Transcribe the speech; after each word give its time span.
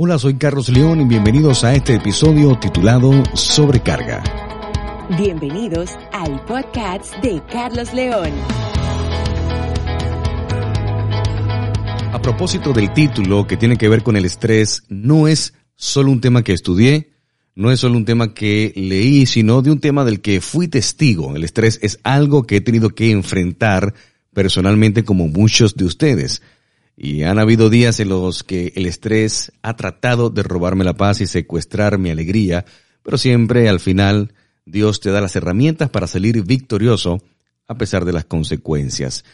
Hola, 0.00 0.16
soy 0.16 0.34
Carlos 0.34 0.68
León 0.68 1.00
y 1.00 1.04
bienvenidos 1.06 1.64
a 1.64 1.74
este 1.74 1.96
episodio 1.96 2.56
titulado 2.56 3.10
Sobrecarga. 3.34 4.22
Bienvenidos 5.18 5.90
al 6.12 6.40
podcast 6.44 7.16
de 7.16 7.42
Carlos 7.50 7.92
León. 7.92 8.30
A 12.12 12.22
propósito 12.22 12.72
del 12.72 12.92
título 12.92 13.44
que 13.48 13.56
tiene 13.56 13.76
que 13.76 13.88
ver 13.88 14.04
con 14.04 14.16
el 14.16 14.24
estrés, 14.24 14.84
no 14.88 15.26
es 15.26 15.54
solo 15.74 16.12
un 16.12 16.20
tema 16.20 16.44
que 16.44 16.52
estudié, 16.52 17.10
no 17.56 17.72
es 17.72 17.80
solo 17.80 17.96
un 17.96 18.04
tema 18.04 18.34
que 18.34 18.72
leí, 18.76 19.26
sino 19.26 19.62
de 19.62 19.72
un 19.72 19.80
tema 19.80 20.04
del 20.04 20.20
que 20.20 20.40
fui 20.40 20.68
testigo. 20.68 21.34
El 21.34 21.42
estrés 21.42 21.80
es 21.82 21.98
algo 22.04 22.44
que 22.44 22.58
he 22.58 22.60
tenido 22.60 22.90
que 22.90 23.10
enfrentar 23.10 23.94
personalmente 24.32 25.02
como 25.02 25.26
muchos 25.26 25.74
de 25.74 25.86
ustedes. 25.86 26.40
Y 27.00 27.22
han 27.22 27.38
habido 27.38 27.70
días 27.70 28.00
en 28.00 28.08
los 28.08 28.42
que 28.42 28.72
el 28.74 28.84
estrés 28.86 29.52
ha 29.62 29.76
tratado 29.76 30.30
de 30.30 30.42
robarme 30.42 30.82
la 30.82 30.94
paz 30.94 31.20
y 31.20 31.28
secuestrar 31.28 31.96
mi 31.96 32.10
alegría, 32.10 32.64
pero 33.04 33.16
siempre 33.16 33.68
al 33.68 33.78
final 33.78 34.34
Dios 34.66 34.98
te 34.98 35.12
da 35.12 35.20
las 35.20 35.36
herramientas 35.36 35.90
para 35.90 36.08
salir 36.08 36.42
victorioso 36.42 37.22
a 37.68 37.78
pesar 37.78 38.04
de 38.04 38.12
las 38.12 38.24
consecuencias. 38.24 39.24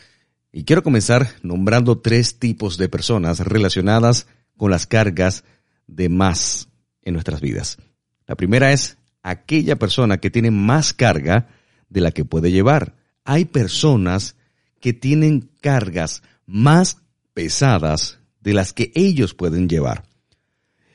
Y 0.53 0.65
quiero 0.65 0.83
comenzar 0.83 1.27
nombrando 1.43 1.97
tres 1.97 2.39
tipos 2.39 2.77
de 2.77 2.91
personas 2.91 3.41
relacionadas 3.41 4.27
con 4.59 4.71
las 4.71 4.87
cargas 4.87 5.45
de 5.87 6.11
más 6.11 6.69
en 7.01 7.15
nuestras 7.15 7.41
vidas. 7.41 7.78
La 8.27 8.34
primera 8.34 8.73
es 8.73 8.99
aquella 9.23 9.77
persona 9.77 10.19
que 10.19 10.31
tiene 10.31 10.51
más 10.51 10.93
carga 10.93 11.49
de 11.89 12.03
la 12.03 12.11
que 12.11 12.27
puede 12.27 12.53
llevar. 12.53 12.95
Hay 13.25 13.47
personas 13.47 14.37
que 14.81 14.93
tienen 14.93 15.49
cargas 15.62 16.23
más 16.45 16.99
pesadas 17.35 18.19
de 18.41 18.55
las 18.55 18.73
que 18.73 18.93
ellos 18.95 19.35
pueden 19.35 19.69
llevar. 19.69 20.05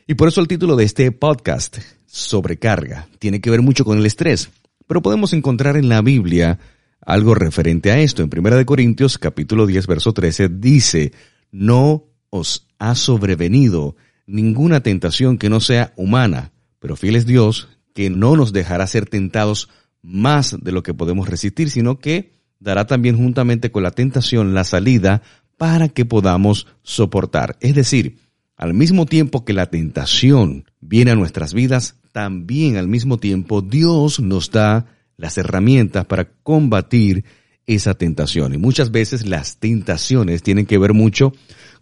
Y 0.07 0.15
por 0.15 0.27
eso 0.27 0.41
el 0.41 0.47
título 0.47 0.75
de 0.75 0.85
este 0.85 1.11
podcast, 1.11 1.77
Sobrecarga, 2.07 3.07
tiene 3.19 3.41
que 3.41 3.51
ver 3.51 3.61
mucho 3.61 3.85
con 3.85 3.99
el 3.99 4.05
estrés. 4.05 4.49
Pero 4.87 5.03
podemos 5.03 5.33
encontrar 5.33 5.77
en 5.77 5.87
la 5.89 6.01
Biblia 6.01 6.57
algo 7.01 7.35
referente 7.35 7.91
a 7.91 7.99
esto. 7.99 8.23
En 8.23 8.29
1 8.35 8.65
Corintios 8.65 9.19
capítulo 9.19 9.67
10 9.67 9.85
verso 9.85 10.13
13 10.13 10.49
dice, 10.49 11.11
no 11.51 12.05
os 12.29 12.67
ha 12.79 12.95
sobrevenido 12.95 13.95
ninguna 14.25 14.81
tentación 14.81 15.37
que 15.37 15.49
no 15.49 15.59
sea 15.59 15.93
humana, 15.95 16.51
pero 16.79 16.95
fiel 16.95 17.15
es 17.15 17.25
Dios 17.25 17.67
que 17.93 18.09
no 18.09 18.35
nos 18.35 18.53
dejará 18.53 18.87
ser 18.87 19.05
tentados 19.07 19.69
más 20.01 20.57
de 20.61 20.71
lo 20.71 20.83
que 20.83 20.93
podemos 20.93 21.27
resistir, 21.27 21.69
sino 21.69 21.99
que 21.99 22.31
dará 22.59 22.87
también 22.87 23.17
juntamente 23.17 23.71
con 23.71 23.83
la 23.83 23.91
tentación 23.91 24.53
la 24.53 24.63
salida 24.63 25.21
para 25.59 25.89
que 25.89 26.05
podamos 26.05 26.67
soportar. 26.83 27.57
Es 27.59 27.75
decir, 27.75 28.17
al 28.55 28.73
mismo 28.73 29.05
tiempo 29.05 29.43
que 29.43 29.51
la 29.51 29.69
tentación 29.69 30.63
viene 30.79 31.11
a 31.11 31.15
nuestras 31.15 31.53
vidas, 31.53 31.97
también 32.13 32.77
al 32.77 32.87
mismo 32.87 33.17
tiempo 33.17 33.61
Dios 33.61 34.21
nos 34.21 34.51
da 34.51 34.85
las 35.17 35.37
herramientas 35.37 36.05
para 36.05 36.31
combatir 36.43 37.25
esa 37.67 37.93
tentación. 37.93 38.53
Y 38.53 38.57
muchas 38.57 38.91
veces 38.91 39.27
las 39.27 39.57
tentaciones 39.57 40.43
tienen 40.43 40.65
que 40.65 40.77
ver 40.77 40.93
mucho 40.93 41.33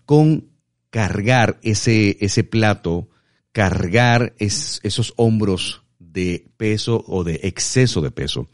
con 0.08 0.50
cargar 0.90 1.60
ese, 1.62 2.18
ese 2.20 2.44
plato, 2.44 3.10
cargar 3.52 4.34
esos 4.40 5.14
hombros 5.18 5.84
de 6.00 6.48
peso 6.58 7.06
o 7.08 7.24
de 7.24 7.42
exceso 7.44 8.02
de 8.02 8.10
peso. 8.10 8.50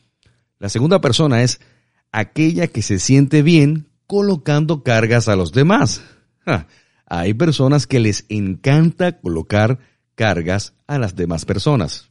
La 0.59 0.67
segunda 0.67 0.99
persona 0.99 1.43
es 1.43 1.61
aquella 2.11 2.67
que 2.67 2.81
se 2.81 2.99
siente 2.99 3.41
bien 3.41 3.87
colocando 4.07 4.83
cargas 4.83 5.27
a 5.27 5.35
los 5.35 5.51
demás. 5.51 6.03
hay 7.05 7.33
personas 7.33 7.87
que 7.87 7.99
les 7.99 8.25
encanta 8.29 9.19
colocar 9.19 9.79
cargas 10.15 10.73
a 10.87 10.97
las 10.97 11.15
demás 11.15 11.45
personas. 11.45 12.09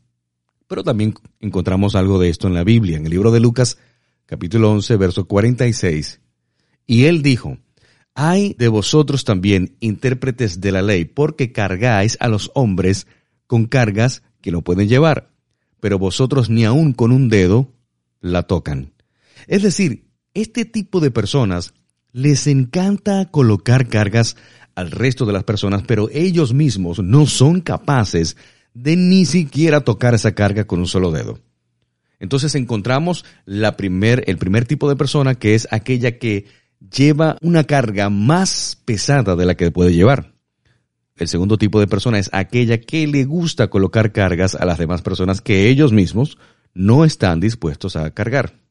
Pero 0.66 0.84
también 0.84 1.14
encontramos 1.40 1.94
algo 1.94 2.18
de 2.18 2.28
esto 2.28 2.48
en 2.48 2.54
la 2.54 2.64
Biblia, 2.64 2.96
en 2.96 3.04
el 3.04 3.10
libro 3.10 3.30
de 3.30 3.40
Lucas, 3.40 3.78
capítulo 4.26 4.70
11, 4.70 4.96
verso 4.96 5.26
46. 5.26 6.20
Y 6.86 7.04
él 7.04 7.22
dijo, 7.22 7.58
hay 8.14 8.54
de 8.58 8.68
vosotros 8.68 9.24
también 9.24 9.76
intérpretes 9.80 10.60
de 10.60 10.72
la 10.72 10.82
ley, 10.82 11.04
porque 11.04 11.52
cargáis 11.52 12.16
a 12.20 12.28
los 12.28 12.50
hombres 12.54 13.06
con 13.46 13.66
cargas 13.66 14.22
que 14.40 14.50
no 14.50 14.62
pueden 14.62 14.88
llevar, 14.88 15.30
pero 15.80 15.98
vosotros 15.98 16.50
ni 16.50 16.64
aun 16.64 16.92
con 16.92 17.12
un 17.12 17.28
dedo 17.28 17.72
la 18.20 18.44
tocan. 18.44 18.92
Es 19.46 19.62
decir, 19.62 20.10
este 20.34 20.64
tipo 20.64 21.00
de 21.00 21.10
personas 21.10 21.74
les 22.12 22.46
encanta 22.46 23.30
colocar 23.30 23.88
cargas 23.88 24.36
al 24.74 24.90
resto 24.90 25.26
de 25.26 25.32
las 25.32 25.44
personas, 25.44 25.82
pero 25.86 26.08
ellos 26.12 26.52
mismos 26.52 26.98
no 27.02 27.26
son 27.26 27.60
capaces 27.60 28.36
de 28.74 28.96
ni 28.96 29.26
siquiera 29.26 29.80
tocar 29.80 30.14
esa 30.14 30.32
carga 30.32 30.64
con 30.64 30.80
un 30.80 30.86
solo 30.86 31.10
dedo. 31.10 31.40
Entonces 32.20 32.54
encontramos 32.54 33.24
la 33.44 33.76
el 33.78 34.38
primer 34.38 34.64
tipo 34.66 34.88
de 34.88 34.96
persona 34.96 35.34
que 35.34 35.54
es 35.54 35.66
aquella 35.70 36.18
que 36.18 36.46
lleva 36.94 37.36
una 37.42 37.64
carga 37.64 38.10
más 38.10 38.80
pesada 38.84 39.36
de 39.36 39.44
la 39.44 39.56
que 39.56 39.70
puede 39.70 39.92
llevar. 39.92 40.32
El 41.16 41.28
segundo 41.28 41.58
tipo 41.58 41.80
de 41.80 41.86
persona 41.86 42.18
es 42.18 42.30
aquella 42.32 42.80
que 42.80 43.06
le 43.06 43.24
gusta 43.24 43.68
colocar 43.68 44.12
cargas 44.12 44.54
a 44.54 44.64
las 44.64 44.78
demás 44.78 45.02
personas 45.02 45.40
que 45.40 45.68
ellos 45.68 45.92
mismos 45.92 46.38
no 46.74 47.04
están 47.04 47.40
dispuestos 47.40 47.96
a 47.96 48.10
cargar. 48.12 48.61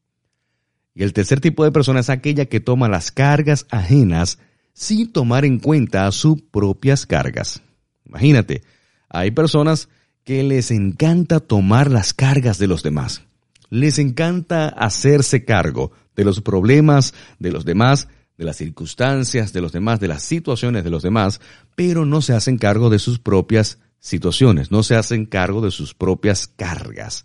Y 0.94 1.03
el 1.03 1.13
tercer 1.13 1.40
tipo 1.40 1.63
de 1.63 1.72
persona 1.72 2.02
es 2.02 2.09
aquella 2.09 2.46
que 2.46 2.59
toma 2.59 2.90
las 2.90 3.12
cargas 3.12 3.66
ajenas 3.69 4.40
sin 4.74 5.12
tomar 5.12 5.46
en 5.46 5.59
cuenta 5.59 6.12
sus 6.12 6.41
propias 6.41 7.06
cargas. 7.06 7.62
Imagínate, 8.06 8.63
hay 9.09 9.31
personas 9.31 9.90
que 10.24 10.44
les 10.44 10.72
encanta 10.72 11.40
tomar 11.40 11.90
las 11.90 12.13
cargas 12.13 12.57
de 12.57 12.68
los 12.68 12.84
demás. 12.84 13.24
Les 13.69 14.00
encanta 14.00 14.68
hacerse 14.68 15.46
cargo 15.46 15.91
de 16.16 16.25
los 16.25 16.41
problemas 16.41 17.13
de 17.40 17.51
los 17.51 17.66
demás, 17.66 18.07
de 18.38 18.46
las 18.46 18.57
circunstancias 18.57 19.53
de 19.53 19.62
los 19.62 19.72
demás, 19.72 20.00
de 20.00 20.07
las 20.07 20.24
situaciones 20.24 20.84
de 20.84 20.90
los 20.90 21.03
demás, 21.03 21.40
pero 21.75 22.06
no 22.06 22.22
se 22.22 22.34
hacen 22.34 22.57
cargo 22.57 22.90
de 22.90 23.00
sus 23.00 23.19
propias 23.19 23.80
situaciones, 24.00 24.72
no 24.72 24.84
se 24.84 24.96
hacen 24.96 25.25
cargo 25.25 25.62
de 25.62 25.72
sus 25.72 25.94
propias 25.94 26.47
cargas. 26.47 27.24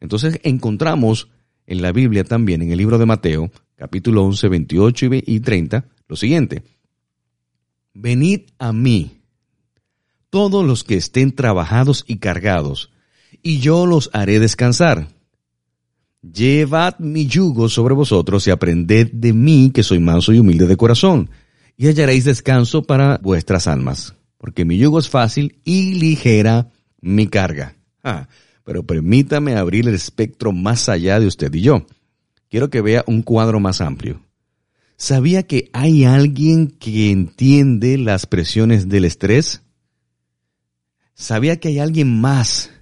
Entonces 0.00 0.40
encontramos 0.44 1.30
en 1.66 1.82
la 1.82 1.92
Biblia 1.92 2.24
también, 2.24 2.62
en 2.62 2.70
el 2.70 2.78
libro 2.78 2.98
de 2.98 3.06
Mateo, 3.06 3.50
capítulo 3.76 4.24
11, 4.24 4.48
28 4.48 5.06
y 5.26 5.40
30, 5.40 5.84
lo 6.08 6.16
siguiente. 6.16 6.62
Venid 7.94 8.42
a 8.58 8.72
mí, 8.72 9.22
todos 10.30 10.64
los 10.64 10.84
que 10.84 10.96
estén 10.96 11.32
trabajados 11.32 12.04
y 12.06 12.18
cargados, 12.18 12.90
y 13.42 13.58
yo 13.58 13.86
los 13.86 14.10
haré 14.12 14.38
descansar. 14.38 15.08
Llevad 16.22 16.98
mi 16.98 17.26
yugo 17.26 17.68
sobre 17.68 17.94
vosotros 17.94 18.46
y 18.46 18.50
aprended 18.50 19.10
de 19.12 19.32
mí, 19.32 19.70
que 19.72 19.82
soy 19.82 19.98
manso 19.98 20.32
y 20.32 20.38
humilde 20.38 20.66
de 20.66 20.76
corazón, 20.76 21.30
y 21.76 21.86
hallaréis 21.86 22.24
descanso 22.24 22.82
para 22.82 23.18
vuestras 23.22 23.66
almas, 23.66 24.14
porque 24.38 24.64
mi 24.64 24.78
yugo 24.78 24.98
es 24.98 25.08
fácil 25.08 25.60
y 25.64 25.94
ligera 25.94 26.70
mi 27.00 27.28
carga. 27.28 27.76
Ah, 28.02 28.28
pero 28.66 28.82
permítame 28.82 29.54
abrir 29.54 29.86
el 29.86 29.94
espectro 29.94 30.50
más 30.50 30.88
allá 30.88 31.20
de 31.20 31.28
usted 31.28 31.54
y 31.54 31.60
yo. 31.60 31.86
Quiero 32.50 32.68
que 32.68 32.80
vea 32.80 33.04
un 33.06 33.22
cuadro 33.22 33.60
más 33.60 33.80
amplio. 33.80 34.20
¿Sabía 34.96 35.44
que 35.44 35.70
hay 35.72 36.02
alguien 36.02 36.72
que 36.72 37.12
entiende 37.12 37.96
las 37.96 38.26
presiones 38.26 38.88
del 38.88 39.04
estrés? 39.04 39.62
¿Sabía 41.14 41.60
que 41.60 41.68
hay 41.68 41.78
alguien 41.78 42.20
más 42.20 42.72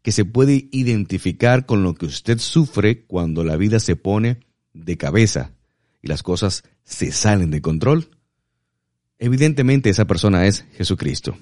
que 0.00 0.10
se 0.10 0.24
puede 0.24 0.70
identificar 0.72 1.66
con 1.66 1.82
lo 1.82 1.94
que 1.94 2.06
usted 2.06 2.38
sufre 2.38 3.04
cuando 3.04 3.44
la 3.44 3.56
vida 3.56 3.78
se 3.78 3.96
pone 3.96 4.40
de 4.72 4.96
cabeza 4.96 5.52
y 6.00 6.08
las 6.08 6.22
cosas 6.22 6.62
se 6.82 7.12
salen 7.12 7.50
de 7.50 7.60
control? 7.60 8.08
Evidentemente 9.18 9.90
esa 9.90 10.06
persona 10.06 10.46
es 10.46 10.64
Jesucristo. 10.72 11.36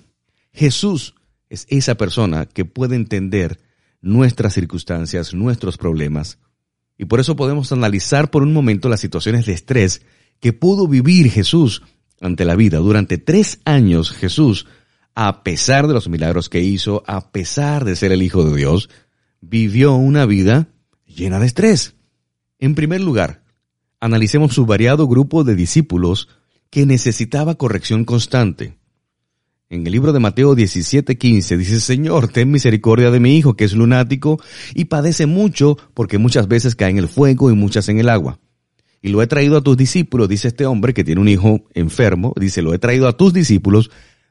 Jesús 0.52 1.14
es 1.48 1.64
esa 1.70 1.94
persona 1.94 2.46
que 2.46 2.64
puede 2.64 2.96
entender 2.96 3.67
nuestras 4.00 4.54
circunstancias, 4.54 5.34
nuestros 5.34 5.76
problemas. 5.76 6.38
Y 6.96 7.04
por 7.04 7.20
eso 7.20 7.36
podemos 7.36 7.72
analizar 7.72 8.30
por 8.30 8.42
un 8.42 8.52
momento 8.52 8.88
las 8.88 9.00
situaciones 9.00 9.46
de 9.46 9.52
estrés 9.52 10.02
que 10.40 10.52
pudo 10.52 10.88
vivir 10.88 11.30
Jesús 11.30 11.82
ante 12.20 12.44
la 12.44 12.56
vida. 12.56 12.78
Durante 12.78 13.18
tres 13.18 13.60
años 13.64 14.10
Jesús 14.10 14.66
a 15.20 15.42
pesar 15.42 15.88
de 15.88 15.94
los 15.94 16.08
milagros 16.08 16.48
que 16.48 16.60
hizo, 16.60 17.02
a 17.08 17.32
pesar 17.32 17.84
de 17.84 17.96
ser 17.96 18.12
el 18.12 18.22
Hijo 18.22 18.44
de 18.44 18.56
Dios, 18.56 18.88
vivió 19.40 19.94
una 19.94 20.26
vida 20.26 20.68
llena 21.06 21.40
de 21.40 21.46
estrés. 21.46 21.96
En 22.60 22.76
primer 22.76 23.00
lugar, 23.00 23.42
analicemos 23.98 24.54
su 24.54 24.64
variado 24.64 25.08
grupo 25.08 25.42
de 25.42 25.56
discípulos 25.56 26.28
que 26.70 26.86
necesitaba 26.86 27.56
corrección 27.56 28.04
constante. 28.04 28.78
En 29.70 29.86
el 29.86 29.92
libro 29.92 30.14
de 30.14 30.18
Mateo 30.18 30.56
17:15 30.56 31.58
dice, 31.58 31.80
Señor, 31.80 32.28
ten 32.28 32.50
misericordia 32.50 33.10
de 33.10 33.20
mi 33.20 33.36
hijo, 33.36 33.54
que 33.54 33.64
es 33.64 33.74
lunático 33.74 34.40
y 34.74 34.86
padece 34.86 35.26
mucho 35.26 35.76
porque 35.92 36.16
muchas 36.16 36.48
veces 36.48 36.74
cae 36.74 36.90
en 36.90 36.96
el 36.96 37.08
fuego 37.08 37.50
y 37.50 37.54
muchas 37.54 37.90
en 37.90 37.98
el 37.98 38.08
agua. 38.08 38.40
Y 39.02 39.10
lo 39.10 39.20
he 39.20 39.26
traído 39.26 39.58
a 39.58 39.60
tus 39.60 39.76
discípulos, 39.76 40.28
dice 40.28 40.48
este 40.48 40.64
hombre 40.64 40.94
que 40.94 41.04
tiene 41.04 41.20
un 41.20 41.28
hijo 41.28 41.64
enfermo, 41.74 42.32
dice, 42.40 42.62
lo 42.62 42.72
he 42.72 42.78
traído 42.78 43.08
a 43.08 43.16
tus 43.16 43.34
discípulos, 43.34 43.90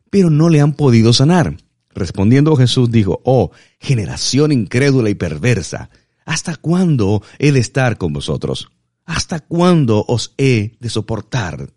pero 0.10 0.32
no 0.32 0.50
le 0.50 0.60
han 0.60 0.74
podido 0.74 1.14
sanar. 1.14 1.56
Respondiendo 1.94 2.56
Jesús 2.56 2.92
dijo, 2.92 3.22
oh, 3.24 3.52
generación 3.80 4.52
incrédula 4.52 5.12
y 5.12 5.16
perversa, 5.16 5.92
¿hasta 6.26 6.56
cuándo 6.56 7.22
he 7.38 7.52
de 7.52 7.60
estar 7.60 8.00
con 8.00 8.12
vosotros? 8.12 8.72
¿Hasta 9.06 9.40
cuándo 9.40 10.04
os 10.08 10.34
he 10.40 10.78
de 10.80 10.90
soportar? 10.90 11.70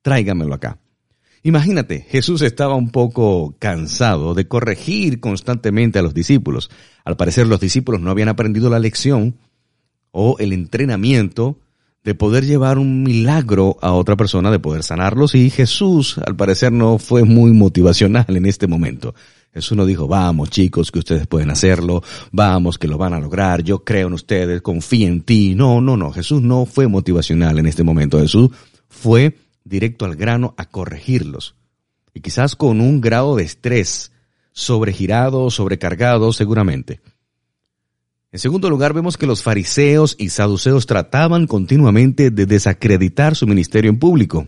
Tráigamelo 0.00 0.54
acá. 0.54 0.78
Imagínate, 1.42 2.06
Jesús 2.08 2.42
estaba 2.42 2.74
un 2.74 2.90
poco 2.90 3.54
cansado 3.58 4.34
de 4.34 4.46
corregir 4.46 5.20
constantemente 5.20 5.98
a 5.98 6.02
los 6.02 6.12
discípulos. 6.12 6.70
Al 7.04 7.16
parecer 7.16 7.46
los 7.46 7.60
discípulos 7.60 8.00
no 8.00 8.10
habían 8.10 8.28
aprendido 8.28 8.68
la 8.68 8.78
lección 8.78 9.36
o 10.10 10.36
el 10.38 10.52
entrenamiento 10.52 11.58
de 12.04 12.14
poder 12.14 12.44
llevar 12.46 12.78
un 12.78 13.02
milagro 13.02 13.76
a 13.80 13.92
otra 13.92 14.16
persona, 14.16 14.50
de 14.50 14.58
poder 14.58 14.82
sanarlos 14.82 15.34
y 15.34 15.50
Jesús 15.50 16.18
al 16.18 16.36
parecer 16.36 16.72
no 16.72 16.98
fue 16.98 17.24
muy 17.24 17.52
motivacional 17.52 18.24
en 18.28 18.46
este 18.46 18.66
momento. 18.66 19.14
Jesús 19.52 19.76
no 19.76 19.84
dijo, 19.84 20.06
vamos 20.06 20.50
chicos, 20.50 20.92
que 20.92 21.00
ustedes 21.00 21.26
pueden 21.26 21.50
hacerlo, 21.50 22.02
vamos, 22.32 22.78
que 22.78 22.86
lo 22.86 22.98
van 22.98 23.14
a 23.14 23.20
lograr, 23.20 23.62
yo 23.62 23.82
creo 23.82 24.06
en 24.06 24.12
ustedes, 24.14 24.62
confío 24.62 25.08
en 25.08 25.22
ti. 25.22 25.54
No, 25.54 25.80
no, 25.80 25.96
no, 25.96 26.12
Jesús 26.12 26.40
no 26.40 26.66
fue 26.66 26.86
motivacional 26.86 27.58
en 27.58 27.66
este 27.66 27.82
momento. 27.82 28.20
Jesús 28.20 28.50
fue 28.88 29.36
directo 29.64 30.04
al 30.04 30.16
grano 30.16 30.54
a 30.56 30.66
corregirlos. 30.66 31.54
Y 32.14 32.20
quizás 32.20 32.56
con 32.56 32.80
un 32.80 33.00
grado 33.00 33.36
de 33.36 33.44
estrés, 33.44 34.12
sobregirado, 34.52 35.50
sobrecargado 35.50 36.32
seguramente. 36.32 37.00
En 38.32 38.38
segundo 38.38 38.70
lugar, 38.70 38.94
vemos 38.94 39.16
que 39.16 39.26
los 39.26 39.42
fariseos 39.42 40.14
y 40.18 40.28
saduceos 40.28 40.86
trataban 40.86 41.46
continuamente 41.46 42.30
de 42.30 42.46
desacreditar 42.46 43.34
su 43.34 43.46
ministerio 43.46 43.90
en 43.90 43.98
público. 43.98 44.46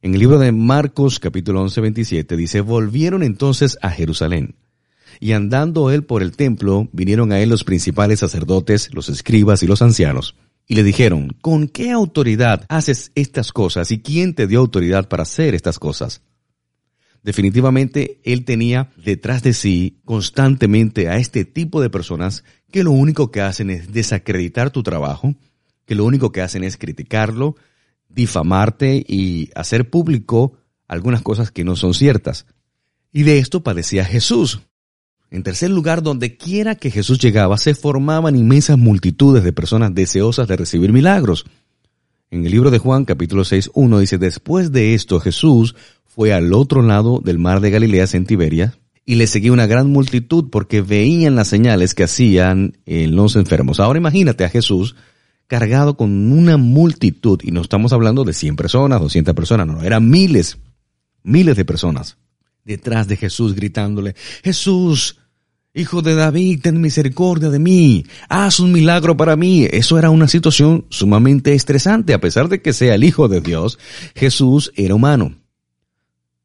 En 0.00 0.14
el 0.14 0.20
libro 0.20 0.38
de 0.38 0.52
Marcos 0.52 1.18
capítulo 1.18 1.60
11, 1.62 1.80
27 1.80 2.36
dice, 2.36 2.60
volvieron 2.62 3.22
entonces 3.22 3.76
a 3.82 3.90
Jerusalén. 3.90 4.54
Y 5.20 5.32
andando 5.32 5.90
él 5.90 6.04
por 6.04 6.22
el 6.22 6.36
templo, 6.36 6.88
vinieron 6.92 7.32
a 7.32 7.40
él 7.40 7.50
los 7.50 7.64
principales 7.64 8.20
sacerdotes, 8.20 8.94
los 8.94 9.08
escribas 9.08 9.62
y 9.62 9.66
los 9.66 9.82
ancianos. 9.82 10.34
Y 10.70 10.74
le 10.74 10.82
dijeron, 10.82 11.34
¿con 11.40 11.66
qué 11.66 11.90
autoridad 11.90 12.66
haces 12.68 13.10
estas 13.14 13.52
cosas 13.52 13.90
y 13.90 14.00
quién 14.00 14.34
te 14.34 14.46
dio 14.46 14.60
autoridad 14.60 15.08
para 15.08 15.22
hacer 15.22 15.54
estas 15.54 15.78
cosas? 15.78 16.20
Definitivamente 17.22 18.20
él 18.22 18.44
tenía 18.44 18.90
detrás 18.96 19.42
de 19.42 19.54
sí 19.54 20.00
constantemente 20.04 21.08
a 21.08 21.16
este 21.16 21.46
tipo 21.46 21.80
de 21.80 21.88
personas 21.88 22.44
que 22.70 22.84
lo 22.84 22.92
único 22.92 23.32
que 23.32 23.40
hacen 23.40 23.70
es 23.70 23.92
desacreditar 23.92 24.70
tu 24.70 24.82
trabajo, 24.82 25.34
que 25.86 25.94
lo 25.94 26.04
único 26.04 26.32
que 26.32 26.42
hacen 26.42 26.62
es 26.62 26.76
criticarlo, 26.76 27.56
difamarte 28.10 29.02
y 29.08 29.50
hacer 29.54 29.88
público 29.88 30.58
algunas 30.86 31.22
cosas 31.22 31.50
que 31.50 31.64
no 31.64 31.76
son 31.76 31.94
ciertas. 31.94 32.46
Y 33.10 33.22
de 33.22 33.38
esto 33.38 33.62
padecía 33.62 34.04
Jesús. 34.04 34.60
En 35.30 35.42
tercer 35.42 35.70
lugar, 35.70 36.02
donde 36.02 36.38
quiera 36.38 36.74
que 36.74 36.90
Jesús 36.90 37.18
llegaba, 37.18 37.58
se 37.58 37.74
formaban 37.74 38.34
inmensas 38.34 38.78
multitudes 38.78 39.44
de 39.44 39.52
personas 39.52 39.94
deseosas 39.94 40.48
de 40.48 40.56
recibir 40.56 40.90
milagros. 40.90 41.44
En 42.30 42.46
el 42.46 42.50
libro 42.50 42.70
de 42.70 42.78
Juan, 42.78 43.04
capítulo 43.04 43.44
6, 43.44 43.72
1 43.74 43.98
dice, 43.98 44.16
después 44.16 44.72
de 44.72 44.94
esto 44.94 45.20
Jesús 45.20 45.76
fue 46.06 46.32
al 46.32 46.54
otro 46.54 46.80
lado 46.80 47.20
del 47.22 47.38
mar 47.38 47.60
de 47.60 47.70
Galilea, 47.70 48.06
en 48.12 48.24
Tiberia, 48.24 48.78
y 49.04 49.16
le 49.16 49.26
seguía 49.26 49.52
una 49.52 49.66
gran 49.66 49.90
multitud 49.90 50.48
porque 50.50 50.80
veían 50.80 51.36
las 51.36 51.48
señales 51.48 51.94
que 51.94 52.04
hacían 52.04 52.78
en 52.86 53.14
los 53.14 53.36
enfermos. 53.36 53.80
Ahora 53.80 53.98
imagínate 53.98 54.44
a 54.44 54.50
Jesús 54.50 54.96
cargado 55.46 55.96
con 55.98 56.32
una 56.32 56.56
multitud, 56.56 57.40
y 57.42 57.50
no 57.50 57.60
estamos 57.60 57.92
hablando 57.92 58.24
de 58.24 58.32
100 58.32 58.56
personas, 58.56 59.00
200 59.00 59.34
personas, 59.34 59.66
no, 59.66 59.82
eran 59.82 60.08
miles, 60.08 60.56
miles 61.22 61.56
de 61.56 61.66
personas 61.66 62.16
detrás 62.64 63.08
de 63.08 63.16
Jesús 63.16 63.54
gritándole, 63.54 64.14
Jesús, 64.42 65.18
Hijo 65.74 66.02
de 66.02 66.14
David, 66.14 66.60
ten 66.62 66.80
misericordia 66.80 67.50
de 67.50 67.58
mí, 67.58 68.04
haz 68.28 68.58
un 68.58 68.72
milagro 68.72 69.16
para 69.16 69.36
mí. 69.36 69.68
Eso 69.70 69.98
era 69.98 70.10
una 70.10 70.26
situación 70.26 70.86
sumamente 70.88 71.54
estresante, 71.54 72.14
a 72.14 72.20
pesar 72.20 72.48
de 72.48 72.60
que 72.60 72.72
sea 72.72 72.94
el 72.94 73.04
Hijo 73.04 73.28
de 73.28 73.40
Dios, 73.40 73.78
Jesús 74.16 74.72
era 74.74 74.94
humano. 74.94 75.36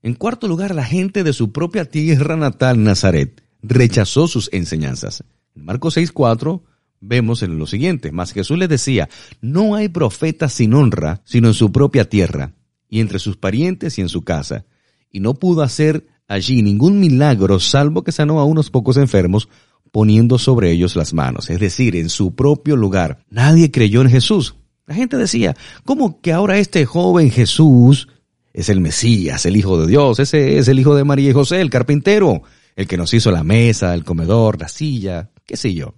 En 0.04 0.14
cuarto 0.14 0.48
lugar, 0.48 0.76
la 0.76 0.84
gente 0.84 1.24
de 1.24 1.34
su 1.34 1.52
propia 1.52 1.86
tierra 1.86 2.36
natal, 2.36 2.84
Nazaret, 2.84 3.42
rechazó 3.64 4.28
sus 4.28 4.50
enseñanzas. 4.52 5.24
En 5.56 5.66
Marcos 5.66 5.98
6.4 5.98 6.62
vemos 7.00 7.42
en 7.42 7.58
lo 7.58 7.66
siguiente, 7.66 8.12
mas 8.12 8.34
Jesús 8.34 8.58
les 8.58 8.70
decía, 8.70 9.10
no 9.42 9.76
hay 9.76 9.90
profeta 9.90 10.50
sin 10.50 10.74
honra, 10.74 11.22
sino 11.24 11.48
en 11.48 11.54
su 11.54 11.72
propia 11.72 12.10
tierra, 12.10 12.54
y 12.90 13.00
entre 13.00 13.20
sus 13.20 13.38
parientes 13.38 13.98
y 13.98 14.02
en 14.02 14.10
su 14.10 14.24
casa, 14.24 14.66
y 15.14 15.22
no 15.22 15.36
pudo 15.36 15.62
hacer 15.62 16.08
allí 16.28 16.62
ningún 16.62 17.00
milagro 17.00 17.60
salvo 17.60 18.04
que 18.04 18.12
sanó 18.12 18.40
a 18.40 18.46
unos 18.46 18.70
pocos 18.70 18.98
enfermos 18.98 19.48
poniendo 19.92 20.40
sobre 20.40 20.72
ellos 20.72 20.96
las 20.96 21.14
manos, 21.14 21.52
es 21.52 21.60
decir, 21.60 21.96
en 21.96 22.10
su 22.10 22.34
propio 22.34 22.76
lugar. 22.76 23.24
Nadie 23.30 23.72
creyó 23.72 24.02
en 24.02 24.10
Jesús. 24.10 24.56
La 24.88 24.96
gente 24.96 25.18
decía, 25.18 25.56
¿cómo 25.86 26.20
que 26.20 26.34
ahora 26.34 26.58
este 26.58 26.86
joven 26.86 27.30
Jesús 27.30 28.10
es 28.54 28.70
el 28.70 28.82
Mesías, 28.82 29.46
el 29.46 29.56
Hijo 29.56 29.80
de 29.80 29.88
Dios? 29.88 30.20
Ese 30.20 30.58
es 30.58 30.68
el 30.68 30.80
Hijo 30.80 30.96
de 30.96 31.04
María 31.04 31.30
y 31.30 31.34
José, 31.34 31.62
el 31.62 31.70
carpintero, 31.70 32.42
el 32.76 32.88
que 32.88 32.98
nos 32.98 33.14
hizo 33.14 33.30
la 33.30 33.44
mesa, 33.44 33.94
el 33.94 34.04
comedor, 34.04 34.60
la 34.60 34.68
silla, 34.68 35.30
qué 35.46 35.56
sé 35.56 35.76
yo. 35.76 35.94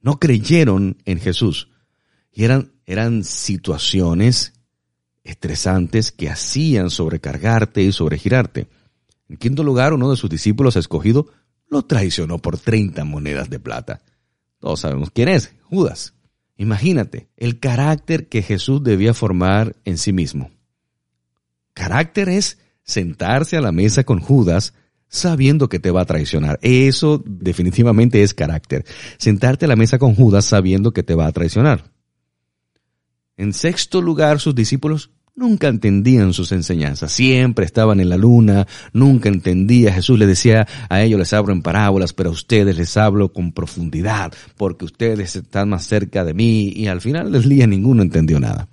No 0.00 0.18
creyeron 0.18 0.96
en 1.04 1.20
Jesús. 1.20 1.68
Y 2.32 2.44
eran, 2.44 2.72
eran 2.86 3.22
situaciones 3.22 4.54
estresantes 5.24 6.12
que 6.12 6.28
hacían 6.28 6.90
sobrecargarte 6.90 7.82
y 7.82 7.92
sobregirarte. 7.92 8.68
En 9.28 9.36
quinto 9.36 9.62
lugar, 9.62 9.94
uno 9.94 10.10
de 10.10 10.16
sus 10.16 10.28
discípulos 10.28 10.76
escogido 10.76 11.28
lo 11.68 11.82
traicionó 11.82 12.38
por 12.38 12.58
30 12.58 13.04
monedas 13.04 13.48
de 13.48 13.58
plata. 13.58 14.00
Todos 14.58 14.80
sabemos 14.80 15.10
quién 15.10 15.28
es, 15.28 15.54
Judas. 15.62 16.14
Imagínate 16.56 17.28
el 17.36 17.58
carácter 17.58 18.28
que 18.28 18.42
Jesús 18.42 18.82
debía 18.82 19.14
formar 19.14 19.74
en 19.84 19.98
sí 19.98 20.12
mismo. 20.12 20.50
Carácter 21.74 22.28
es 22.28 22.58
sentarse 22.82 23.56
a 23.56 23.60
la 23.60 23.72
mesa 23.72 24.04
con 24.04 24.20
Judas 24.20 24.74
sabiendo 25.08 25.68
que 25.68 25.78
te 25.78 25.90
va 25.90 26.02
a 26.02 26.06
traicionar. 26.06 26.58
Eso 26.62 27.22
definitivamente 27.26 28.22
es 28.22 28.34
carácter. 28.34 28.84
Sentarte 29.18 29.64
a 29.64 29.68
la 29.68 29.76
mesa 29.76 29.98
con 29.98 30.14
Judas 30.14 30.44
sabiendo 30.44 30.92
que 30.92 31.02
te 31.02 31.14
va 31.14 31.26
a 31.26 31.32
traicionar. 31.32 31.90
En 33.36 33.52
sexto 33.52 34.02
lugar, 34.02 34.40
sus 34.40 34.54
discípulos 34.54 35.10
Nunca 35.34 35.68
entendían 35.68 36.34
sus 36.34 36.52
enseñanzas, 36.52 37.10
siempre 37.10 37.64
estaban 37.64 38.00
en 38.00 38.10
la 38.10 38.18
luna, 38.18 38.66
nunca 38.92 39.30
entendía. 39.30 39.90
Jesús 39.90 40.18
le 40.18 40.26
decía 40.26 40.66
a 40.90 41.00
ellos 41.00 41.18
les 41.18 41.32
hablo 41.32 41.54
en 41.54 41.62
parábolas, 41.62 42.12
pero 42.12 42.28
a 42.28 42.32
ustedes 42.32 42.76
les 42.76 42.98
hablo 42.98 43.32
con 43.32 43.52
profundidad, 43.52 44.34
porque 44.58 44.84
ustedes 44.84 45.34
están 45.34 45.70
más 45.70 45.86
cerca 45.86 46.22
de 46.24 46.34
mí 46.34 46.68
y 46.76 46.86
al 46.88 47.00
final 47.00 47.32
del 47.32 47.48
día 47.48 47.66
ninguno 47.66 48.02
entendió 48.02 48.38
nada. 48.40 48.68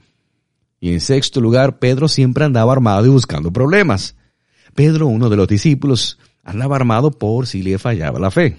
Y 0.81 0.91
en 0.91 0.99
sexto 0.99 1.39
lugar, 1.39 1.79
Pedro 1.79 2.09
siempre 2.09 2.43
andaba 2.43 2.73
armado 2.73 3.05
y 3.05 3.09
buscando 3.09 3.53
problemas. 3.53 4.15
Pedro, 4.75 5.07
uno 5.07 5.29
de 5.29 5.37
los 5.37 5.47
discípulos, 5.47 6.19
andaba 6.43 6.75
armado 6.75 7.11
por 7.11 7.47
si 7.47 7.63
le 7.63 7.77
fallaba 7.77 8.19
la 8.19 8.31
fe. 8.31 8.57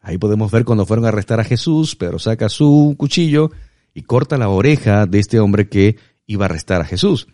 Ahí 0.00 0.16
podemos 0.16 0.50
ver 0.50 0.64
cuando 0.64 0.86
fueron 0.86 1.04
a 1.04 1.08
arrestar 1.08 1.40
a 1.40 1.44
Jesús, 1.44 1.94
Pedro 1.94 2.18
saca 2.18 2.48
su 2.48 2.94
cuchillo 2.96 3.50
corta 4.02 4.38
la 4.38 4.48
oreja 4.48 5.06
de 5.06 5.18
este 5.18 5.40
hombre 5.40 5.68
que 5.68 5.96
iba 6.26 6.44
a 6.44 6.48
arrestar 6.48 6.80
a 6.80 6.84
Jesús. 6.84 7.28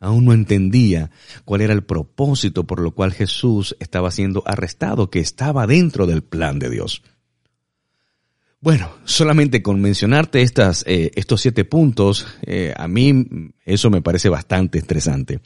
Aún 0.00 0.26
no 0.26 0.32
entendía 0.32 1.10
cuál 1.44 1.62
era 1.62 1.72
el 1.72 1.84
propósito 1.84 2.64
por 2.64 2.80
lo 2.80 2.90
cual 2.90 3.12
Jesús 3.12 3.76
estaba 3.80 4.10
siendo 4.10 4.42
arrestado, 4.46 5.10
que 5.10 5.20
estaba 5.20 5.66
dentro 5.66 6.06
del 6.06 6.22
plan 6.22 6.58
de 6.58 6.70
Dios. 6.70 7.02
Bueno, 8.60 8.90
solamente 9.04 9.62
con 9.62 9.80
mencionarte 9.80 10.42
estas, 10.42 10.84
eh, 10.86 11.10
estos 11.16 11.42
siete 11.42 11.64
puntos, 11.64 12.26
eh, 12.42 12.72
a 12.76 12.88
mí 12.88 13.52
eso 13.64 13.90
me 13.90 14.02
parece 14.02 14.30
bastante 14.30 14.78
estresante. 14.78 15.40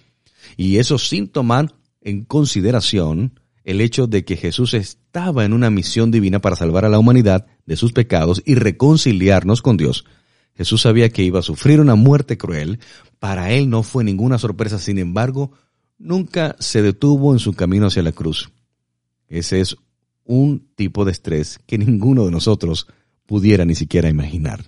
Y 0.57 0.79
eso 0.79 0.99
sin 0.99 1.29
tomar 1.29 1.75
en 2.01 2.25
consideración 2.25 3.41
el 3.71 3.81
hecho 3.81 4.07
de 4.07 4.25
que 4.25 4.37
Jesús 4.37 4.75
estaba 4.75 5.45
en 5.45 5.53
una 5.53 5.71
misión 5.71 6.11
divina 6.11 6.41
para 6.41 6.57
salvar 6.57 6.85
a 6.85 6.89
la 6.89 6.99
humanidad 6.99 7.47
de 7.67 7.77
sus 7.77 7.93
pecados 7.93 8.43
y 8.45 8.55
reconciliarnos 8.55 9.63
con 9.63 9.77
Dios 9.77 10.05
Jesús 10.59 10.83
sabía 10.83 11.09
que 11.11 11.23
iba 11.23 11.39
a 11.39 11.43
sufrir 11.43 11.81
una 11.81 11.95
muerte 11.95 12.37
cruel. 12.37 12.81
Para 13.21 13.53
él 13.53 13.71
no 13.71 13.85
fue 13.85 14.03
ninguna 14.03 14.39
sorpresa, 14.39 14.81
sin 14.81 14.99
embargo, 14.99 15.53
nunca 15.99 16.57
se 16.59 16.83
detuvo 16.83 17.33
en 17.33 17.39
su 17.39 17.53
camino 17.53 17.87
hacia 17.87 18.03
la 18.03 18.11
cruz. 18.11 18.51
Ese 19.29 19.61
es 19.61 19.77
un 20.25 20.69
tipo 20.75 21.05
de 21.05 21.13
estrés 21.13 21.61
que 21.65 21.79
ninguno 21.79 22.25
de 22.25 22.33
nosotros 22.33 22.89
pudiera 23.25 23.65
ni 23.65 23.77
siquiera 23.77 24.09
imaginar. 24.09 24.65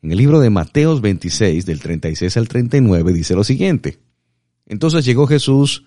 En 0.00 0.10
el 0.10 0.16
libro 0.16 0.40
de 0.40 0.48
Mateos 0.48 1.02
26, 1.02 1.66
del 1.66 1.80
36 1.80 2.34
al 2.38 2.48
39, 2.48 3.12
dice 3.12 3.34
lo 3.34 3.44
siguiente. 3.44 3.98
Entonces 4.64 5.04
llegó 5.04 5.26
Jesús 5.26 5.84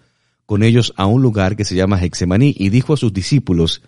con 0.47 0.63
ellos 0.63 0.93
a 0.95 1.05
un 1.05 1.21
lugar 1.21 1.55
que 1.57 1.65
se 1.65 1.75
llama 1.75 2.01
Hexemaní 2.01 2.55
y 2.57 2.69
dijo 2.69 2.93
a 2.93 2.97
sus 2.97 3.13
discípulos, 3.13 3.83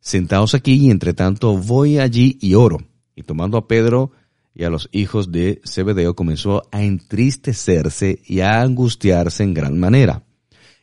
Sentaos 0.00 0.54
aquí 0.54 0.86
y 0.86 0.90
entre 0.90 1.12
tanto 1.12 1.58
voy 1.58 1.98
allí 1.98 2.38
y 2.40 2.54
oro. 2.54 2.78
Y 3.14 3.24
tomando 3.24 3.58
a 3.58 3.68
Pedro 3.68 4.12
y 4.54 4.64
a 4.64 4.70
los 4.70 4.88
hijos 4.92 5.32
de 5.32 5.60
Zebedeo 5.66 6.14
comenzó 6.14 6.62
a 6.70 6.82
entristecerse 6.82 8.22
y 8.24 8.40
a 8.40 8.62
angustiarse 8.62 9.42
en 9.42 9.52
gran 9.52 9.78
manera. 9.78 10.22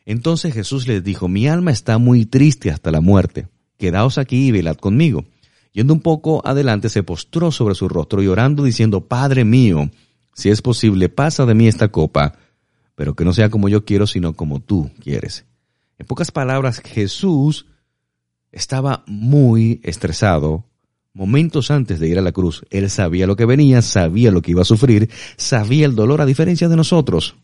Entonces 0.04 0.52
Jesús 0.54 0.86
les 0.86 1.02
dijo, 1.02 1.26
mi 1.26 1.48
alma 1.48 1.72
está 1.72 1.96
muy 1.98 2.26
triste 2.26 2.70
hasta 2.70 2.90
la 2.90 3.00
muerte, 3.00 3.48
quedaos 3.78 4.18
aquí 4.18 4.48
y 4.48 4.52
velad 4.52 4.76
conmigo. 4.76 5.24
Yendo 5.72 5.94
un 5.94 6.00
poco 6.00 6.46
adelante 6.46 6.90
se 6.90 7.02
postró 7.02 7.50
sobre 7.50 7.74
su 7.74 7.88
rostro 7.88 8.22
y 8.22 8.62
diciendo, 8.62 9.06
Padre 9.08 9.44
mío, 9.44 9.90
si 10.34 10.50
es 10.50 10.60
posible, 10.60 11.08
pasa 11.08 11.46
de 11.46 11.54
mí 11.54 11.66
esta 11.66 11.88
copa, 11.88 12.38
pero 12.98 13.14
que 13.14 13.24
no 13.24 13.32
sea 13.32 13.48
como 13.48 13.68
yo 13.68 13.84
quiero, 13.84 14.08
sino 14.08 14.32
como 14.32 14.58
tú 14.58 14.90
quieres. 14.98 15.46
En 16.00 16.06
pocas 16.08 16.32
palabras, 16.32 16.82
Jesús 16.84 17.66
estaba 18.50 19.04
muy 19.06 19.80
estresado 19.84 20.64
momentos 21.12 21.70
antes 21.70 22.00
de 22.00 22.08
ir 22.08 22.18
a 22.18 22.22
la 22.22 22.32
cruz. 22.32 22.64
Él 22.70 22.90
sabía 22.90 23.28
lo 23.28 23.36
que 23.36 23.44
venía, 23.44 23.82
sabía 23.82 24.32
lo 24.32 24.42
que 24.42 24.50
iba 24.50 24.62
a 24.62 24.64
sufrir, 24.64 25.10
sabía 25.36 25.86
el 25.86 25.94
dolor 25.94 26.20
a 26.20 26.26
diferencia 26.26 26.68
de 26.68 26.74
nosotros, 26.74 27.36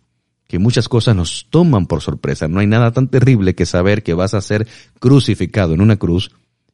que 0.48 0.58
muchas 0.58 0.88
cosas 0.88 1.14
nos 1.14 1.46
toman 1.50 1.86
por 1.86 2.00
sorpresa. 2.00 2.48
No 2.48 2.58
hay 2.58 2.66
nada 2.66 2.90
tan 2.90 3.06
terrible 3.06 3.54
que 3.54 3.64
saber 3.64 4.02
que 4.02 4.14
vas 4.14 4.34
a 4.34 4.40
ser 4.40 4.66
crucificado 4.98 5.72
en 5.72 5.80
una 5.80 5.98
cruz 5.98 6.32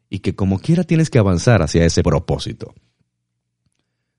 y 0.09 0.21
que 0.21 0.35
como 0.35 0.59
quiera 0.59 0.85
tienes 0.85 1.11
que 1.11 1.19
avanzar 1.19 1.61
hacia 1.61 1.85
ese 1.85 2.03
propósito. 2.03 2.73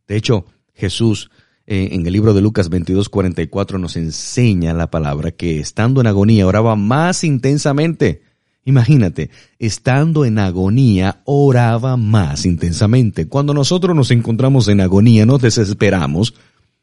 De 0.07 0.17
hecho, 0.17 0.45
Jesús 0.75 1.31
eh, 1.67 1.89
en 1.91 2.05
el 2.05 2.13
libro 2.13 2.33
de 2.33 2.41
Lucas 2.41 2.69
22, 2.69 3.09
44 3.09 3.77
nos 3.77 3.95
enseña 3.95 4.73
la 4.73 4.89
palabra 4.89 5.31
que 5.31 5.59
estando 5.59 6.01
en 6.01 6.07
agonía 6.07 6.47
oraba 6.47 6.75
más 6.75 7.23
intensamente 7.23 8.21
Imagínate, 8.63 9.31
estando 9.57 10.23
en 10.23 10.37
agonía, 10.37 11.21
oraba 11.25 11.97
más 11.97 12.45
intensamente. 12.45 13.27
Cuando 13.27 13.53
nosotros 13.55 13.95
nos 13.95 14.11
encontramos 14.11 14.67
en 14.67 14.81
agonía, 14.81 15.25
nos 15.25 15.41
desesperamos, 15.41 16.35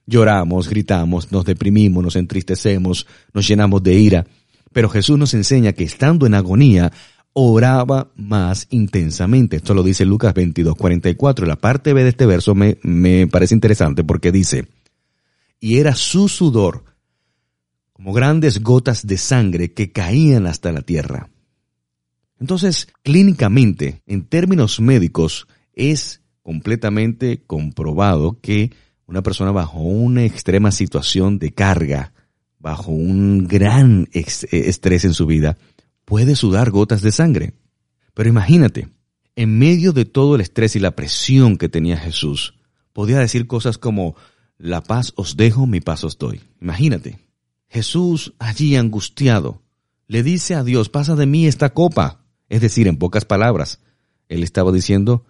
lloramos, 0.05 0.69
gritamos, 0.69 1.31
nos 1.31 1.45
deprimimos, 1.45 2.03
nos 2.03 2.17
entristecemos, 2.17 3.07
nos 3.33 3.47
llenamos 3.47 3.83
de 3.85 3.95
ira. 3.95 4.27
Pero 4.73 4.89
Jesús 4.89 5.19
nos 5.19 5.35
enseña 5.35 5.73
que 5.73 5.85
estando 5.85 6.27
en 6.27 6.35
agonía, 6.35 6.93
oraba 7.41 8.11
más 8.17 8.67
intensamente. 8.71 9.57
Esto 9.59 9.73
lo 9.73 9.85
dice 9.85 10.05
Lucas 10.05 10.35
22, 10.35 10.75
44. 10.75 11.47
La 11.47 11.55
parte 11.55 11.93
B 11.93 12.03
de 12.03 12.09
este 12.09 12.27
verso 12.27 12.57
me, 12.57 12.79
me 12.83 13.29
parece 13.29 13.55
interesante 13.55 14.03
porque 14.03 14.33
dice, 14.33 14.67
y 15.61 15.79
era 15.79 15.95
su 15.95 16.29
sudor 16.29 16.85
como 17.93 18.13
grandes 18.13 18.61
gotas 18.61 19.07
de 19.07 19.19
sangre 19.19 19.73
que 19.73 19.93
caían 19.93 20.47
hasta 20.47 20.73
la 20.73 20.83
tierra. 20.83 21.31
Entonces, 22.41 22.89
clínicamente, 23.03 24.03
en 24.07 24.25
términos 24.25 24.81
médicos, 24.81 25.47
es 25.75 26.23
completamente 26.43 27.43
comprobado 27.47 28.41
que 28.41 28.73
una 29.07 29.23
persona 29.23 29.53
bajo 29.53 29.79
una 29.79 30.25
extrema 30.25 30.73
situación 30.73 31.39
de 31.39 31.53
carga, 31.53 32.13
bajo 32.59 32.91
un 32.91 33.47
gran 33.47 34.09
eh, 34.13 34.27
estrés 34.51 35.05
en 35.05 35.15
su 35.15 35.27
vida, 35.27 35.57
puede 36.09 36.37
sudar 36.37 36.71
gotas 36.71 37.03
de 37.03 37.13
sangre. 37.13 37.53
Pero 38.15 38.31
imagínate, 38.31 38.89
en 39.37 39.59
medio 39.59 39.93
de 39.93 40.07
todo 40.07 40.37
el 40.37 40.41
estrés 40.41 40.75
y 40.75 40.81
la 40.81 40.97
presión 40.97 41.59
que 41.59 41.69
tenía 41.69 41.99
Jesús, 41.99 42.55
podía 42.95 43.19
decir 43.19 43.47
cosas 43.47 43.77
como, 43.77 44.17
la 44.57 44.83
paz 44.83 45.13
os 45.17 45.37
dejo, 45.37 45.67
mi 45.67 45.83
paz 45.83 46.05
os 46.05 46.17
doy. 46.17 46.41
Imagínate, 46.63 47.19
Jesús 47.69 48.33
allí 48.39 48.75
angustiado, 48.75 49.61
le 50.07 50.23
dice 50.23 50.55
a 50.55 50.65
Dios, 50.65 50.89
pasa 50.89 51.15
de 51.15 51.27
mí 51.27 51.47
esta 51.47 51.75
copa. 51.75 52.25
Es 52.49 52.63
decir, 52.63 52.89
en 52.89 52.97
pocas 52.97 53.27
palabras, 53.27 53.81
él 54.31 54.43
estaba 54.43 54.73
diciendo, 54.73 55.27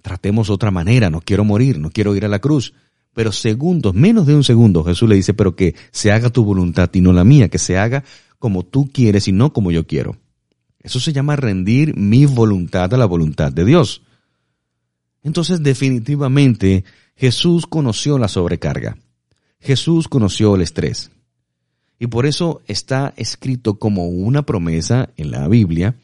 tratemos 0.00 0.48
otra 0.48 0.70
manera, 0.70 1.10
no 1.10 1.22
quiero 1.22 1.42
morir, 1.44 1.80
no 1.80 1.90
quiero 1.90 2.14
ir 2.14 2.24
a 2.24 2.28
la 2.28 2.38
cruz. 2.38 2.72
Pero 3.14 3.32
segundos, 3.32 3.94
menos 3.94 4.28
de 4.28 4.36
un 4.36 4.44
segundo, 4.44 4.84
Jesús 4.84 5.08
le 5.08 5.16
dice, 5.16 5.34
pero 5.34 5.56
que 5.56 5.74
se 5.90 6.12
haga 6.12 6.30
tu 6.30 6.44
voluntad 6.44 6.88
y 6.92 7.00
no 7.00 7.12
la 7.12 7.24
mía, 7.24 7.48
que 7.48 7.58
se 7.58 7.76
haga 7.76 8.04
como 8.40 8.64
tú 8.64 8.90
quieres 8.92 9.28
y 9.28 9.32
no 9.32 9.52
como 9.52 9.70
yo 9.70 9.86
quiero. 9.86 10.16
Eso 10.80 10.98
se 10.98 11.12
llama 11.12 11.36
rendir 11.36 11.96
mi 11.96 12.26
voluntad 12.26 12.92
a 12.92 12.96
la 12.96 13.06
voluntad 13.06 13.52
de 13.52 13.64
Dios. 13.64 14.02
Entonces 15.22 15.62
definitivamente 15.62 16.84
Jesús 17.14 17.66
conoció 17.68 18.18
la 18.18 18.26
sobrecarga. 18.26 18.96
Jesús 19.60 20.08
conoció 20.08 20.56
el 20.56 20.62
estrés. 20.62 21.12
Y 22.00 22.08
por 22.08 22.26
eso 22.26 22.62
está 22.66 23.14
escrito 23.16 23.78
como 23.78 24.08
una 24.08 24.42
promesa 24.42 25.10
en 25.16 25.30
la 25.30 25.46
Biblia 25.46 25.94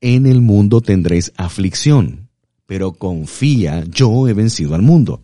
en 0.00 0.26
el 0.26 0.40
mundo 0.40 0.80
tendréis 0.80 1.32
aflicción, 1.36 2.28
pero 2.66 2.92
confía, 2.92 3.84
yo 3.84 4.28
he 4.28 4.32
vencido 4.32 4.76
al 4.76 4.82
mundo. 4.82 5.22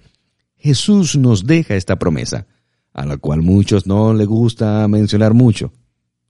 Jesús 0.56 1.16
nos 1.16 1.46
deja 1.46 1.76
esta 1.76 1.96
promesa, 1.96 2.46
a 2.92 3.06
la 3.06 3.16
cual 3.16 3.42
muchos 3.42 3.86
no 3.86 4.14
le 4.14 4.24
gusta 4.24 4.86
mencionar 4.88 5.32
mucho. 5.32 5.72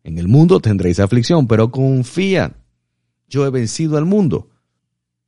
En 0.05 0.19
el 0.19 0.29
mundo 0.29 0.61
tendréis 0.61 1.01
aflicción, 1.01 1.49
pero 1.49 1.71
confía, 1.71 2.57
yo 3.29 3.47
he 3.47 3.51
vencido 3.51 3.97
al 3.97 4.05
mundo. 4.05 4.51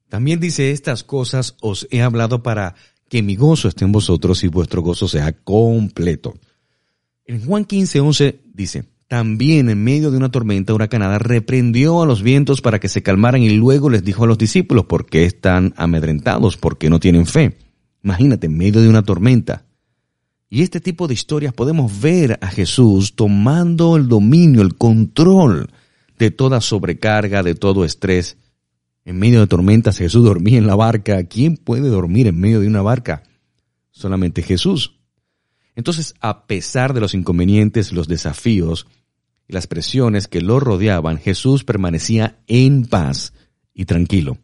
También 0.08 0.38
dice, 0.38 0.70
estas 0.70 1.02
cosas 1.02 1.56
os 1.60 1.88
he 1.90 2.02
hablado 2.02 2.42
para 2.42 2.76
que 3.08 3.22
mi 3.22 3.36
gozo 3.36 3.68
esté 3.68 3.84
en 3.84 3.92
vosotros 3.92 4.44
y 4.44 4.48
vuestro 4.48 4.82
gozo 4.82 5.08
sea 5.08 5.32
completo. 5.32 6.34
En 7.24 7.44
Juan 7.44 7.64
15, 7.64 8.00
11 8.00 8.40
dice, 8.52 8.84
también 9.08 9.70
en 9.70 9.82
medio 9.82 10.10
de 10.10 10.16
una 10.16 10.30
tormenta 10.30 10.74
huracanada 10.74 11.18
reprendió 11.18 12.02
a 12.02 12.06
los 12.06 12.22
vientos 12.22 12.60
para 12.60 12.80
que 12.80 12.88
se 12.88 13.02
calmaran 13.02 13.42
y 13.42 13.50
luego 13.50 13.88
les 13.88 14.04
dijo 14.04 14.24
a 14.24 14.26
los 14.26 14.38
discípulos, 14.38 14.86
¿por 14.86 15.06
qué 15.06 15.24
están 15.24 15.74
amedrentados? 15.76 16.56
¿Por 16.56 16.76
qué 16.76 16.90
no 16.90 17.00
tienen 17.00 17.26
fe? 17.26 17.56
Imagínate, 18.02 18.46
en 18.46 18.56
medio 18.56 18.80
de 18.80 18.88
una 18.88 19.02
tormenta. 19.02 19.65
Y 20.56 20.62
este 20.62 20.80
tipo 20.80 21.06
de 21.06 21.12
historias 21.12 21.52
podemos 21.52 22.00
ver 22.00 22.38
a 22.40 22.46
Jesús 22.46 23.14
tomando 23.14 23.94
el 23.98 24.08
dominio, 24.08 24.62
el 24.62 24.74
control 24.74 25.68
de 26.18 26.30
toda 26.30 26.62
sobrecarga, 26.62 27.42
de 27.42 27.54
todo 27.54 27.84
estrés. 27.84 28.38
En 29.04 29.18
medio 29.18 29.40
de 29.40 29.48
tormentas 29.48 29.98
Jesús 29.98 30.24
dormía 30.24 30.56
en 30.56 30.66
la 30.66 30.74
barca. 30.74 31.22
¿Quién 31.24 31.58
puede 31.58 31.90
dormir 31.90 32.26
en 32.26 32.40
medio 32.40 32.60
de 32.60 32.68
una 32.68 32.80
barca? 32.80 33.22
Solamente 33.90 34.40
Jesús. 34.40 34.94
Entonces, 35.74 36.14
a 36.20 36.46
pesar 36.46 36.94
de 36.94 37.00
los 37.00 37.12
inconvenientes, 37.12 37.92
los 37.92 38.08
desafíos 38.08 38.86
y 39.46 39.52
las 39.52 39.66
presiones 39.66 40.26
que 40.26 40.40
lo 40.40 40.58
rodeaban, 40.58 41.18
Jesús 41.18 41.64
permanecía 41.64 42.38
en 42.46 42.86
paz 42.86 43.34
y 43.74 43.84
tranquilo. 43.84 44.38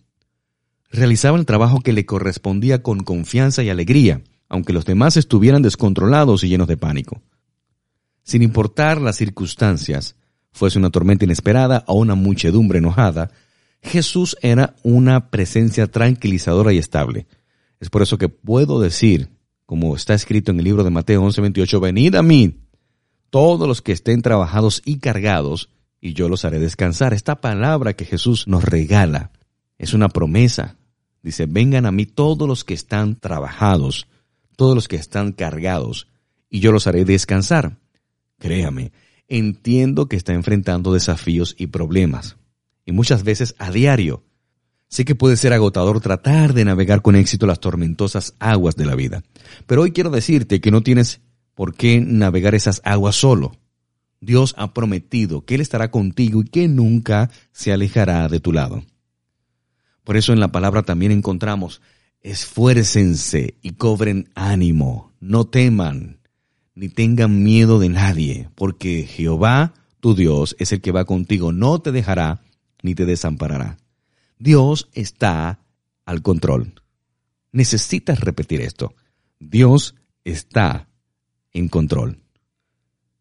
Realizaba 0.90 1.38
el 1.38 1.46
trabajo 1.46 1.80
que 1.80 1.94
le 1.94 2.04
correspondía 2.04 2.82
con 2.82 3.00
confianza 3.02 3.62
y 3.62 3.70
alegría, 3.70 4.20
aunque 4.52 4.72
los 4.72 4.84
demás 4.84 5.16
estuvieran 5.16 5.62
descontrolados 5.62 6.44
y 6.44 6.48
llenos 6.48 6.68
de 6.68 6.76
pánico. 6.76 7.22
Sin 8.22 8.42
importar 8.42 9.00
las 9.00 9.16
circunstancias, 9.16 10.14
fuese 10.52 10.78
una 10.78 10.90
tormenta 10.90 11.24
inesperada 11.24 11.84
o 11.86 11.94
una 11.94 12.14
muchedumbre 12.14 12.78
enojada, 12.78 13.30
Jesús 13.80 14.36
era 14.42 14.76
una 14.82 15.30
presencia 15.30 15.88
tranquilizadora 15.88 16.72
y 16.72 16.78
estable. 16.78 17.26
Es 17.80 17.90
por 17.90 18.02
eso 18.02 18.18
que 18.18 18.28
puedo 18.28 18.78
decir 18.78 19.30
como 19.64 19.96
está 19.96 20.12
escrito 20.12 20.50
en 20.50 20.58
el 20.58 20.64
libro 20.66 20.84
de 20.84 20.90
Mateo 20.90 21.22
11:28, 21.22 21.80
venid 21.80 22.14
a 22.16 22.22
mí, 22.22 22.60
todos 23.30 23.66
los 23.66 23.80
que 23.80 23.92
estén 23.92 24.20
trabajados 24.20 24.82
y 24.84 24.98
cargados, 24.98 25.70
y 25.98 26.12
yo 26.12 26.28
los 26.28 26.44
haré 26.44 26.58
descansar. 26.58 27.14
Esta 27.14 27.40
palabra 27.40 27.94
que 27.94 28.04
Jesús 28.04 28.46
nos 28.48 28.64
regala 28.64 29.30
es 29.78 29.94
una 29.94 30.10
promesa. 30.10 30.76
Dice, 31.22 31.46
vengan 31.46 31.86
a 31.86 31.90
mí 31.90 32.04
todos 32.04 32.46
los 32.46 32.64
que 32.64 32.74
están 32.74 33.16
trabajados, 33.18 34.08
todos 34.62 34.76
los 34.76 34.86
que 34.86 34.94
están 34.94 35.32
cargados, 35.32 36.06
y 36.48 36.60
yo 36.60 36.70
los 36.70 36.86
haré 36.86 37.04
descansar. 37.04 37.80
Créame, 38.38 38.92
entiendo 39.26 40.06
que 40.06 40.14
está 40.14 40.34
enfrentando 40.34 40.92
desafíos 40.92 41.56
y 41.58 41.66
problemas, 41.66 42.36
y 42.86 42.92
muchas 42.92 43.24
veces 43.24 43.56
a 43.58 43.72
diario. 43.72 44.22
Sé 44.86 45.04
que 45.04 45.16
puede 45.16 45.36
ser 45.36 45.52
agotador 45.52 46.00
tratar 46.00 46.54
de 46.54 46.64
navegar 46.64 47.02
con 47.02 47.16
éxito 47.16 47.44
las 47.44 47.58
tormentosas 47.58 48.36
aguas 48.38 48.76
de 48.76 48.86
la 48.86 48.94
vida, 48.94 49.24
pero 49.66 49.82
hoy 49.82 49.90
quiero 49.90 50.10
decirte 50.10 50.60
que 50.60 50.70
no 50.70 50.84
tienes 50.84 51.22
por 51.56 51.74
qué 51.74 52.00
navegar 52.00 52.54
esas 52.54 52.80
aguas 52.84 53.16
solo. 53.16 53.58
Dios 54.20 54.54
ha 54.56 54.74
prometido 54.74 55.44
que 55.44 55.56
Él 55.56 55.60
estará 55.60 55.90
contigo 55.90 56.42
y 56.42 56.44
que 56.44 56.68
nunca 56.68 57.32
se 57.50 57.72
alejará 57.72 58.28
de 58.28 58.38
tu 58.38 58.52
lado. 58.52 58.84
Por 60.04 60.16
eso 60.16 60.32
en 60.32 60.38
la 60.38 60.52
palabra 60.52 60.84
también 60.84 61.10
encontramos, 61.10 61.82
esfuércense 62.22 63.54
y 63.62 63.72
cobren 63.72 64.30
ánimo, 64.34 65.12
no 65.20 65.46
teman, 65.46 66.18
ni 66.74 66.88
tengan 66.88 67.42
miedo 67.42 67.78
de 67.78 67.88
nadie, 67.88 68.48
porque 68.54 69.04
Jehová, 69.04 69.74
tu 70.00 70.14
Dios, 70.14 70.56
es 70.58 70.72
el 70.72 70.80
que 70.80 70.92
va 70.92 71.04
contigo, 71.04 71.52
no 71.52 71.80
te 71.80 71.92
dejará 71.92 72.42
ni 72.82 72.94
te 72.94 73.04
desamparará. 73.04 73.78
Dios 74.38 74.88
está 74.92 75.60
al 76.04 76.22
control. 76.22 76.74
Necesitas 77.52 78.20
repetir 78.20 78.60
esto. 78.60 78.94
Dios 79.38 79.94
está 80.24 80.88
en 81.52 81.68
control. 81.68 82.18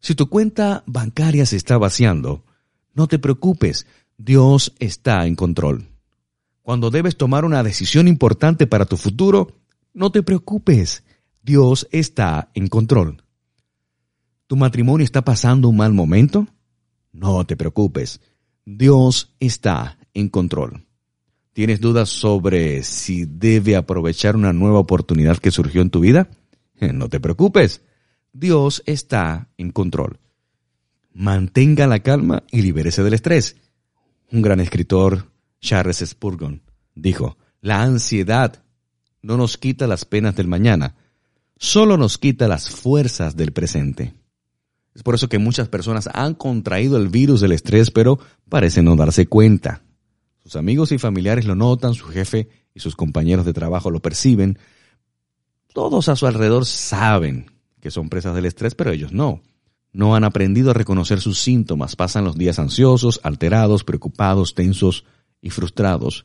Si 0.00 0.14
tu 0.14 0.28
cuenta 0.28 0.82
bancaria 0.86 1.46
se 1.46 1.56
está 1.56 1.78
vaciando, 1.78 2.44
no 2.94 3.06
te 3.06 3.18
preocupes, 3.18 3.86
Dios 4.16 4.74
está 4.78 5.26
en 5.26 5.36
control. 5.36 5.91
Cuando 6.62 6.90
debes 6.90 7.16
tomar 7.16 7.44
una 7.44 7.62
decisión 7.62 8.06
importante 8.06 8.66
para 8.66 8.86
tu 8.86 8.96
futuro, 8.96 9.58
no 9.94 10.10
te 10.12 10.22
preocupes, 10.22 11.02
Dios 11.42 11.88
está 11.90 12.50
en 12.54 12.68
control. 12.68 13.24
¿Tu 14.46 14.56
matrimonio 14.56 15.04
está 15.04 15.22
pasando 15.22 15.68
un 15.68 15.76
mal 15.76 15.92
momento? 15.92 16.46
No 17.12 17.44
te 17.44 17.56
preocupes, 17.56 18.20
Dios 18.64 19.34
está 19.40 19.98
en 20.14 20.28
control. 20.28 20.86
¿Tienes 21.52 21.80
dudas 21.80 22.08
sobre 22.08 22.82
si 22.82 23.26
debe 23.26 23.76
aprovechar 23.76 24.36
una 24.36 24.52
nueva 24.52 24.78
oportunidad 24.78 25.38
que 25.38 25.50
surgió 25.50 25.82
en 25.82 25.90
tu 25.90 26.00
vida? 26.00 26.28
No 26.94 27.08
te 27.08 27.20
preocupes, 27.20 27.82
Dios 28.32 28.82
está 28.86 29.48
en 29.56 29.70
control. 29.70 30.18
Mantenga 31.12 31.86
la 31.86 32.00
calma 32.00 32.42
y 32.50 32.62
libérese 32.62 33.04
del 33.04 33.14
estrés. 33.14 33.56
Un 34.32 34.42
gran 34.42 34.58
escritor, 34.58 35.31
Charles 35.62 36.04
Spurgeon, 36.04 36.60
dijo, 36.94 37.38
la 37.60 37.82
ansiedad 37.82 38.62
no 39.22 39.36
nos 39.36 39.56
quita 39.56 39.86
las 39.86 40.04
penas 40.04 40.34
del 40.34 40.48
mañana, 40.48 40.96
solo 41.56 41.96
nos 41.96 42.18
quita 42.18 42.48
las 42.48 42.68
fuerzas 42.68 43.36
del 43.36 43.52
presente. 43.52 44.12
Es 44.94 45.04
por 45.04 45.14
eso 45.14 45.28
que 45.28 45.38
muchas 45.38 45.68
personas 45.68 46.08
han 46.12 46.34
contraído 46.34 46.98
el 46.98 47.08
virus 47.08 47.40
del 47.40 47.52
estrés, 47.52 47.90
pero 47.90 48.18
parecen 48.48 48.84
no 48.84 48.96
darse 48.96 49.26
cuenta. 49.26 49.82
Sus 50.42 50.56
amigos 50.56 50.90
y 50.92 50.98
familiares 50.98 51.46
lo 51.46 51.54
notan, 51.54 51.94
su 51.94 52.06
jefe 52.06 52.48
y 52.74 52.80
sus 52.80 52.96
compañeros 52.96 53.46
de 53.46 53.52
trabajo 53.54 53.90
lo 53.90 54.00
perciben. 54.00 54.58
Todos 55.72 56.08
a 56.08 56.16
su 56.16 56.26
alrededor 56.26 56.66
saben 56.66 57.46
que 57.80 57.92
son 57.92 58.08
presas 58.08 58.34
del 58.34 58.46
estrés, 58.46 58.74
pero 58.74 58.90
ellos 58.90 59.12
no. 59.12 59.40
No 59.92 60.16
han 60.16 60.24
aprendido 60.24 60.72
a 60.72 60.74
reconocer 60.74 61.20
sus 61.20 61.38
síntomas, 61.38 61.96
pasan 61.96 62.24
los 62.24 62.36
días 62.36 62.58
ansiosos, 62.58 63.20
alterados, 63.22 63.84
preocupados, 63.84 64.54
tensos 64.54 65.04
y 65.42 65.50
frustrados, 65.50 66.24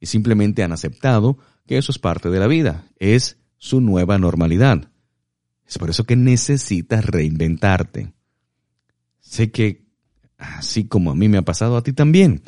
y 0.00 0.06
simplemente 0.06 0.64
han 0.64 0.72
aceptado 0.72 1.38
que 1.66 1.78
eso 1.78 1.92
es 1.92 1.98
parte 2.00 2.30
de 2.30 2.40
la 2.40 2.48
vida, 2.48 2.86
es 2.98 3.38
su 3.58 3.80
nueva 3.80 4.18
normalidad. 4.18 4.90
Es 5.66 5.78
por 5.78 5.90
eso 5.90 6.04
que 6.04 6.16
necesitas 6.16 7.06
reinventarte. 7.06 8.12
Sé 9.20 9.50
que, 9.50 9.86
así 10.36 10.86
como 10.86 11.12
a 11.12 11.14
mí 11.14 11.28
me 11.28 11.38
ha 11.38 11.42
pasado, 11.42 11.76
a 11.76 11.82
ti 11.82 11.92
también. 11.92 12.42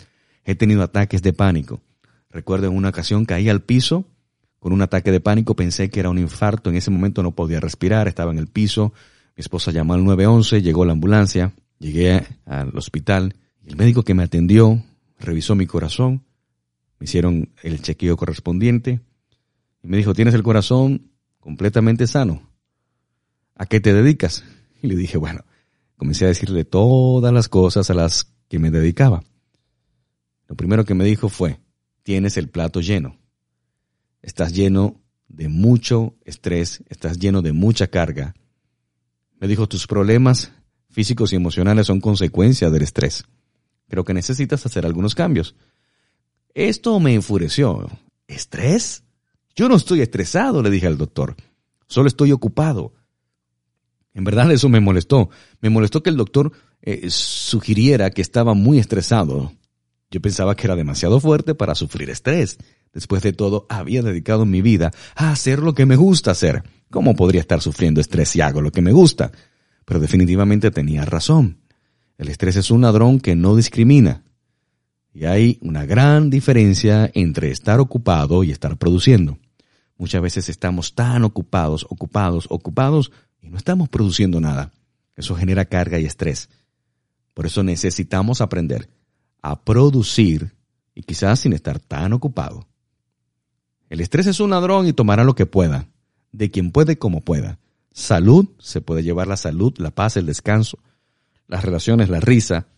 He 0.44 0.54
tenido 0.54 0.82
ataques 0.82 1.22
de 1.22 1.32
pánico. 1.32 1.80
Recuerdo 2.30 2.66
en 2.66 2.76
una 2.76 2.90
ocasión 2.90 3.24
caí 3.24 3.48
al 3.48 3.62
piso 3.62 4.06
con 4.58 4.72
un 4.72 4.82
ataque 4.82 5.12
de 5.12 5.20
pánico, 5.20 5.54
pensé 5.54 5.90
que 5.90 6.00
era 6.00 6.10
un 6.10 6.18
infarto, 6.18 6.70
en 6.70 6.76
ese 6.76 6.90
momento 6.90 7.22
no 7.22 7.30
podía 7.30 7.60
respirar, 7.60 8.08
estaba 8.08 8.32
en 8.32 8.38
el 8.38 8.48
piso. 8.48 8.92
Mi 9.36 9.42
esposa 9.42 9.70
llamó 9.70 9.94
al 9.94 10.04
911, 10.04 10.60
llegó 10.60 10.84
la 10.84 10.92
ambulancia, 10.92 11.52
llegué 11.78 12.26
al 12.46 12.76
hospital. 12.76 13.36
El 13.64 13.76
médico 13.76 14.02
que 14.02 14.14
me 14.14 14.24
atendió 14.24 14.82
revisó 15.18 15.54
mi 15.54 15.66
corazón, 15.66 16.24
me 16.98 17.04
hicieron 17.04 17.50
el 17.62 17.82
chequeo 17.82 18.16
correspondiente 18.16 19.00
y 19.82 19.88
me 19.88 19.96
dijo, 19.96 20.14
tienes 20.14 20.34
el 20.34 20.42
corazón 20.42 21.10
completamente 21.40 22.06
sano. 22.06 22.42
¿a 23.56 23.66
qué 23.66 23.80
te 23.80 23.92
dedicas? 23.92 24.44
Y 24.82 24.88
le 24.88 24.94
dije, 24.94 25.16
bueno, 25.16 25.40
comencé 25.96 26.26
a 26.26 26.28
decirle 26.28 26.64
todas 26.64 27.32
las 27.32 27.48
cosas 27.48 27.88
a 27.88 27.94
las 27.94 28.30
que 28.46 28.58
me 28.58 28.70
dedicaba. 28.70 29.24
Lo 30.48 30.54
primero 30.54 30.84
que 30.84 30.94
me 30.94 31.04
dijo 31.04 31.30
fue, 31.30 31.58
tienes 32.02 32.36
el 32.36 32.50
plato 32.50 32.82
lleno. 32.82 33.18
Estás 34.20 34.52
lleno 34.52 35.00
de 35.28 35.48
mucho 35.48 36.14
estrés, 36.24 36.84
estás 36.90 37.18
lleno 37.18 37.40
de 37.40 37.54
mucha 37.54 37.86
carga. 37.86 38.34
Me 39.40 39.48
dijo, 39.48 39.66
tus 39.66 39.86
problemas 39.86 40.52
físicos 40.90 41.32
y 41.32 41.36
emocionales 41.36 41.86
son 41.86 42.00
consecuencia 42.00 42.68
del 42.68 42.82
estrés. 42.82 43.24
Creo 43.88 44.04
que 44.04 44.14
necesitas 44.14 44.64
hacer 44.66 44.84
algunos 44.86 45.14
cambios. 45.14 45.54
Esto 46.54 46.98
me 47.00 47.14
enfureció. 47.14 47.86
¿Estrés? 48.26 49.04
Yo 49.54 49.68
no 49.68 49.76
estoy 49.76 50.00
estresado, 50.00 50.62
le 50.62 50.70
dije 50.70 50.86
al 50.86 50.98
doctor. 50.98 51.36
Solo 51.86 52.08
estoy 52.08 52.32
ocupado. 52.32 52.92
En 54.14 54.24
verdad 54.24 54.50
eso 54.50 54.68
me 54.68 54.80
molestó. 54.80 55.30
Me 55.60 55.70
molestó 55.70 56.02
que 56.02 56.10
el 56.10 56.16
doctor 56.16 56.52
eh, 56.82 57.10
sugiriera 57.10 58.10
que 58.10 58.22
estaba 58.22 58.54
muy 58.54 58.78
estresado. 58.78 59.52
Yo 60.10 60.20
pensaba 60.20 60.54
que 60.56 60.66
era 60.66 60.76
demasiado 60.76 61.20
fuerte 61.20 61.54
para 61.54 61.74
sufrir 61.74 62.10
estrés. 62.10 62.58
Después 62.92 63.22
de 63.22 63.32
todo, 63.32 63.66
había 63.68 64.02
dedicado 64.02 64.46
mi 64.46 64.62
vida 64.62 64.90
a 65.14 65.30
hacer 65.30 65.58
lo 65.58 65.74
que 65.74 65.84
me 65.84 65.96
gusta 65.96 66.30
hacer. 66.30 66.62
¿Cómo 66.90 67.14
podría 67.14 67.42
estar 67.42 67.60
sufriendo 67.60 68.00
estrés 68.00 68.30
si 68.30 68.40
hago 68.40 68.62
lo 68.62 68.72
que 68.72 68.80
me 68.80 68.92
gusta? 68.92 69.32
Pero 69.84 70.00
definitivamente 70.00 70.70
tenía 70.70 71.04
razón. 71.04 71.58
El 72.18 72.28
estrés 72.28 72.56
es 72.56 72.70
un 72.70 72.80
ladrón 72.80 73.20
que 73.20 73.36
no 73.36 73.56
discrimina. 73.56 74.22
Y 75.12 75.24
hay 75.24 75.58
una 75.62 75.84
gran 75.86 76.30
diferencia 76.30 77.10
entre 77.14 77.50
estar 77.50 77.80
ocupado 77.80 78.44
y 78.44 78.50
estar 78.50 78.76
produciendo. 78.76 79.38
Muchas 79.98 80.20
veces 80.20 80.48
estamos 80.48 80.94
tan 80.94 81.24
ocupados, 81.24 81.86
ocupados, 81.88 82.46
ocupados, 82.50 83.12
y 83.40 83.48
no 83.48 83.56
estamos 83.56 83.88
produciendo 83.88 84.40
nada. 84.40 84.72
Eso 85.14 85.34
genera 85.34 85.64
carga 85.64 85.98
y 85.98 86.04
estrés. 86.04 86.48
Por 87.32 87.46
eso 87.46 87.62
necesitamos 87.62 88.40
aprender 88.40 88.90
a 89.42 89.62
producir 89.62 90.54
y 90.94 91.02
quizás 91.02 91.40
sin 91.40 91.52
estar 91.52 91.78
tan 91.78 92.12
ocupado. 92.12 92.66
El 93.88 94.00
estrés 94.00 94.26
es 94.26 94.40
un 94.40 94.50
ladrón 94.50 94.86
y 94.86 94.92
tomará 94.92 95.22
lo 95.22 95.34
que 95.34 95.46
pueda, 95.46 95.88
de 96.32 96.50
quien 96.50 96.72
puede 96.72 96.98
como 96.98 97.20
pueda. 97.20 97.58
Salud, 97.92 98.48
se 98.58 98.80
puede 98.80 99.02
llevar 99.02 99.28
la 99.28 99.36
salud, 99.36 99.72
la 99.78 99.90
paz, 99.90 100.16
el 100.16 100.26
descanso, 100.26 100.78
las 101.48 101.64
relaciones, 101.64 102.08
la 102.08 102.20
risa. 102.20 102.68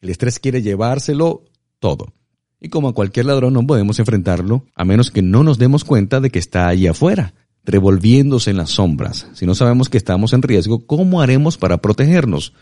El 0.00 0.10
estrés 0.10 0.38
quiere 0.38 0.62
llevárselo 0.62 1.44
todo. 1.78 2.12
Y 2.60 2.68
como 2.68 2.88
a 2.88 2.94
cualquier 2.94 3.26
ladrón 3.26 3.54
no 3.54 3.66
podemos 3.66 3.98
enfrentarlo 3.98 4.64
a 4.74 4.84
menos 4.84 5.10
que 5.10 5.22
no 5.22 5.42
nos 5.42 5.58
demos 5.58 5.84
cuenta 5.84 6.20
de 6.20 6.30
que 6.30 6.38
está 6.38 6.68
ahí 6.68 6.86
afuera, 6.86 7.34
revolviéndose 7.64 8.50
en 8.50 8.56
las 8.56 8.70
sombras. 8.70 9.28
Si 9.34 9.46
no 9.46 9.54
sabemos 9.54 9.88
que 9.88 9.98
estamos 9.98 10.32
en 10.32 10.42
riesgo, 10.42 10.86
¿cómo 10.86 11.20
haremos 11.20 11.58
para 11.58 11.78
protegernos? 11.78 12.54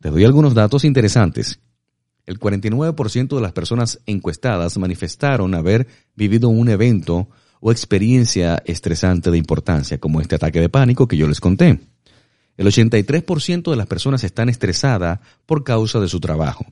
Te 0.00 0.10
doy 0.10 0.24
algunos 0.24 0.54
datos 0.54 0.84
interesantes. 0.84 1.60
El 2.26 2.38
49% 2.38 3.34
de 3.34 3.40
las 3.40 3.52
personas 3.52 4.00
encuestadas 4.06 4.78
manifestaron 4.78 5.54
haber 5.54 5.88
vivido 6.14 6.48
un 6.48 6.68
evento 6.68 7.28
o 7.60 7.72
experiencia 7.72 8.62
estresante 8.64 9.30
de 9.30 9.38
importancia, 9.38 9.98
como 9.98 10.20
este 10.20 10.36
ataque 10.36 10.60
de 10.60 10.68
pánico 10.68 11.08
que 11.08 11.16
yo 11.16 11.26
les 11.26 11.40
conté. 11.40 11.80
El 12.56 12.66
83% 12.66 13.70
de 13.70 13.76
las 13.76 13.86
personas 13.86 14.24
están 14.24 14.48
estresadas 14.48 15.20
por 15.46 15.64
causa 15.64 16.00
de 16.00 16.08
su 16.08 16.20
trabajo. 16.20 16.66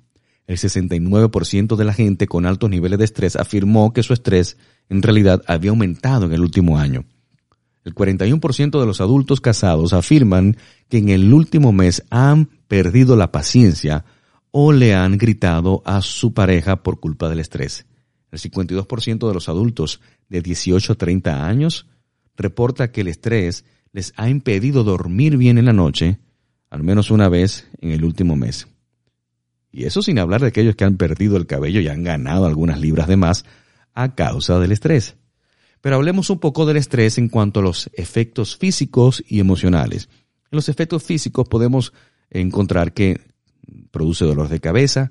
El 0.46 0.56
69% 0.56 1.76
de 1.76 1.84
la 1.84 1.92
gente 1.92 2.26
con 2.26 2.46
altos 2.46 2.70
niveles 2.70 2.98
de 2.98 3.04
estrés 3.04 3.36
afirmó 3.36 3.92
que 3.92 4.02
su 4.02 4.14
estrés 4.14 4.56
en 4.88 5.02
realidad 5.02 5.42
había 5.46 5.70
aumentado 5.70 6.26
en 6.26 6.32
el 6.32 6.40
último 6.40 6.78
año. 6.78 7.04
El 7.84 7.94
41% 7.94 8.80
de 8.80 8.86
los 8.86 9.00
adultos 9.00 9.40
casados 9.40 9.92
afirman 9.92 10.56
que 10.88 10.98
en 10.98 11.10
el 11.10 11.32
último 11.32 11.72
mes 11.72 12.02
han 12.10 12.50
perdido 12.66 13.16
la 13.16 13.32
paciencia 13.32 14.04
o 14.50 14.72
le 14.72 14.94
han 14.94 15.18
gritado 15.18 15.82
a 15.84 16.02
su 16.02 16.32
pareja 16.32 16.82
por 16.82 17.00
culpa 17.00 17.28
del 17.28 17.40
estrés. 17.40 17.86
El 18.30 18.38
52% 18.38 19.26
de 19.28 19.34
los 19.34 19.48
adultos 19.48 20.00
de 20.28 20.42
18 20.42 20.92
a 20.92 20.96
30 20.96 21.46
años 21.46 21.86
reporta 22.36 22.90
que 22.90 23.02
el 23.02 23.08
estrés 23.08 23.64
les 23.92 24.12
ha 24.16 24.28
impedido 24.28 24.84
dormir 24.84 25.36
bien 25.36 25.58
en 25.58 25.64
la 25.64 25.72
noche, 25.72 26.18
al 26.70 26.82
menos 26.82 27.10
una 27.10 27.28
vez 27.28 27.68
en 27.80 27.90
el 27.90 28.04
último 28.04 28.36
mes. 28.36 28.68
Y 29.70 29.84
eso 29.84 30.02
sin 30.02 30.18
hablar 30.18 30.40
de 30.40 30.48
aquellos 30.48 30.76
que 30.76 30.84
han 30.84 30.96
perdido 30.96 31.36
el 31.36 31.46
cabello 31.46 31.80
y 31.80 31.88
han 31.88 32.02
ganado 32.02 32.46
algunas 32.46 32.80
libras 32.80 33.08
de 33.08 33.16
más 33.16 33.44
a 33.94 34.14
causa 34.14 34.58
del 34.58 34.72
estrés. 34.72 35.16
Pero 35.80 35.96
hablemos 35.96 36.30
un 36.30 36.38
poco 36.38 36.66
del 36.66 36.76
estrés 36.76 37.18
en 37.18 37.28
cuanto 37.28 37.60
a 37.60 37.62
los 37.62 37.90
efectos 37.94 38.56
físicos 38.56 39.22
y 39.26 39.40
emocionales. 39.40 40.08
En 40.50 40.56
los 40.56 40.68
efectos 40.68 41.02
físicos 41.02 41.48
podemos 41.48 41.92
encontrar 42.30 42.92
que 42.92 43.20
produce 43.90 44.24
dolor 44.24 44.48
de 44.48 44.60
cabeza, 44.60 45.10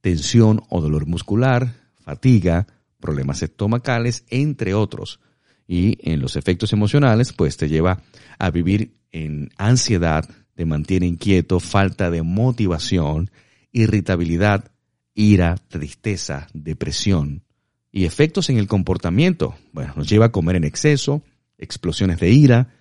tensión 0.00 0.62
o 0.70 0.80
dolor 0.80 1.06
muscular, 1.06 1.74
fatiga, 2.00 2.66
problemas 3.00 3.42
estomacales, 3.42 4.24
entre 4.28 4.74
otros. 4.74 5.20
Y 5.66 5.98
en 6.10 6.20
los 6.20 6.36
efectos 6.36 6.72
emocionales, 6.72 7.32
pues 7.32 7.56
te 7.56 7.68
lleva 7.68 8.02
a 8.38 8.50
vivir 8.50 8.94
en 9.10 9.50
ansiedad, 9.56 10.28
te 10.54 10.64
mantiene 10.64 11.06
inquieto, 11.06 11.60
falta 11.60 12.10
de 12.10 12.22
motivación, 12.22 13.30
irritabilidad, 13.72 14.70
ira, 15.14 15.56
tristeza, 15.68 16.46
depresión, 16.52 17.42
y 17.90 18.04
efectos 18.04 18.50
en 18.50 18.58
el 18.58 18.68
comportamiento. 18.68 19.54
Bueno, 19.72 19.94
nos 19.96 20.08
lleva 20.08 20.26
a 20.26 20.32
comer 20.32 20.56
en 20.56 20.64
exceso, 20.64 21.22
explosiones 21.56 22.20
de 22.20 22.30
ira, 22.30 22.74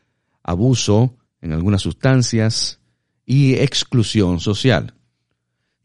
abuso 0.44 1.16
en 1.42 1.54
algunas 1.54 1.82
sustancias 1.82 2.82
y 3.26 3.56
exclusión 3.56 4.40
social. 4.40 4.94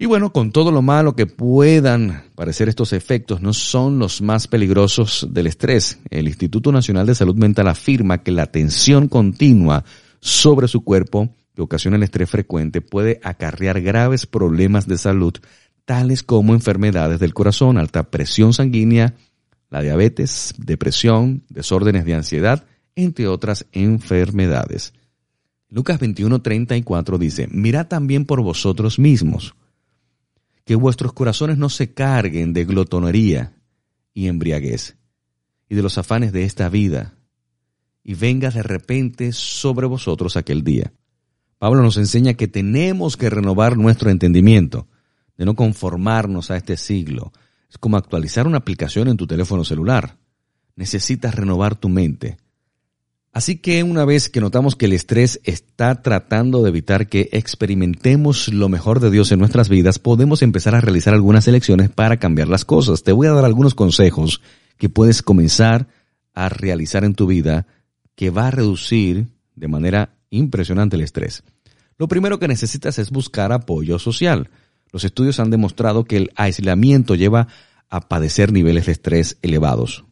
Y 0.02 0.06
bueno, 0.06 0.32
con 0.32 0.50
todo 0.50 0.70
lo 0.70 0.80
malo 0.80 1.14
que 1.14 1.26
puedan 1.26 2.22
parecer 2.34 2.70
estos 2.70 2.94
efectos, 2.94 3.42
no 3.42 3.52
son 3.52 3.98
los 3.98 4.22
más 4.22 4.48
peligrosos 4.48 5.28
del 5.30 5.46
estrés. 5.46 5.98
El 6.08 6.26
Instituto 6.26 6.72
Nacional 6.72 7.06
de 7.06 7.14
Salud 7.14 7.36
Mental 7.36 7.68
afirma 7.68 8.22
que 8.22 8.30
la 8.30 8.46
tensión 8.46 9.08
continua 9.08 9.84
sobre 10.18 10.68
su 10.68 10.84
cuerpo 10.84 11.28
que 11.54 11.60
ocasiona 11.60 11.98
el 11.98 12.02
estrés 12.02 12.30
frecuente 12.30 12.80
puede 12.80 13.20
acarrear 13.22 13.82
graves 13.82 14.24
problemas 14.24 14.86
de 14.86 14.96
salud, 14.96 15.34
tales 15.84 16.22
como 16.22 16.54
enfermedades 16.54 17.20
del 17.20 17.34
corazón, 17.34 17.76
alta 17.76 18.04
presión 18.04 18.54
sanguínea, 18.54 19.16
la 19.68 19.82
diabetes, 19.82 20.54
depresión, 20.56 21.44
desórdenes 21.50 22.06
de 22.06 22.14
ansiedad, 22.14 22.64
entre 22.94 23.28
otras 23.28 23.66
enfermedades. 23.72 24.94
Lucas 25.68 26.00
21:34 26.00 27.18
dice, 27.18 27.48
mirad 27.52 27.86
también 27.86 28.24
por 28.24 28.40
vosotros 28.40 28.98
mismos 28.98 29.54
que 30.70 30.76
vuestros 30.76 31.12
corazones 31.12 31.58
no 31.58 31.68
se 31.68 31.94
carguen 31.94 32.52
de 32.52 32.64
glotonería 32.64 33.56
y 34.14 34.28
embriaguez, 34.28 34.96
y 35.68 35.74
de 35.74 35.82
los 35.82 35.98
afanes 35.98 36.32
de 36.32 36.44
esta 36.44 36.68
vida, 36.68 37.16
y 38.04 38.14
venga 38.14 38.50
de 38.50 38.62
repente 38.62 39.32
sobre 39.32 39.88
vosotros 39.88 40.36
aquel 40.36 40.62
día. 40.62 40.92
Pablo 41.58 41.82
nos 41.82 41.96
enseña 41.96 42.34
que 42.34 42.46
tenemos 42.46 43.16
que 43.16 43.30
renovar 43.30 43.76
nuestro 43.76 44.10
entendimiento, 44.10 44.86
de 45.36 45.44
no 45.44 45.56
conformarnos 45.56 46.52
a 46.52 46.56
este 46.56 46.76
siglo. 46.76 47.32
Es 47.68 47.76
como 47.76 47.96
actualizar 47.96 48.46
una 48.46 48.58
aplicación 48.58 49.08
en 49.08 49.16
tu 49.16 49.26
teléfono 49.26 49.64
celular. 49.64 50.18
Necesitas 50.76 51.34
renovar 51.34 51.74
tu 51.74 51.88
mente 51.88 52.36
Así 53.32 53.58
que 53.58 53.84
una 53.84 54.04
vez 54.04 54.28
que 54.28 54.40
notamos 54.40 54.74
que 54.74 54.86
el 54.86 54.92
estrés 54.92 55.40
está 55.44 56.02
tratando 56.02 56.62
de 56.62 56.70
evitar 56.70 57.08
que 57.08 57.28
experimentemos 57.32 58.48
lo 58.48 58.68
mejor 58.68 58.98
de 58.98 59.10
Dios 59.10 59.30
en 59.30 59.38
nuestras 59.38 59.68
vidas, 59.68 60.00
podemos 60.00 60.42
empezar 60.42 60.74
a 60.74 60.80
realizar 60.80 61.14
algunas 61.14 61.46
elecciones 61.46 61.90
para 61.90 62.16
cambiar 62.16 62.48
las 62.48 62.64
cosas. 62.64 63.04
Te 63.04 63.12
voy 63.12 63.28
a 63.28 63.32
dar 63.32 63.44
algunos 63.44 63.76
consejos 63.76 64.40
que 64.78 64.88
puedes 64.88 65.22
comenzar 65.22 65.86
a 66.34 66.48
realizar 66.48 67.04
en 67.04 67.14
tu 67.14 67.28
vida 67.28 67.68
que 68.16 68.30
va 68.30 68.48
a 68.48 68.50
reducir 68.50 69.28
de 69.54 69.68
manera 69.68 70.16
impresionante 70.30 70.96
el 70.96 71.02
estrés. 71.02 71.44
Lo 71.98 72.08
primero 72.08 72.40
que 72.40 72.48
necesitas 72.48 72.98
es 72.98 73.10
buscar 73.10 73.52
apoyo 73.52 74.00
social. 74.00 74.50
Los 74.90 75.04
estudios 75.04 75.38
han 75.38 75.50
demostrado 75.50 76.04
que 76.04 76.16
el 76.16 76.32
aislamiento 76.34 77.14
lleva 77.14 77.46
a 77.88 78.08
padecer 78.08 78.52
niveles 78.52 78.86
de 78.86 78.92
estrés 78.92 79.38
elevados. 79.42 80.04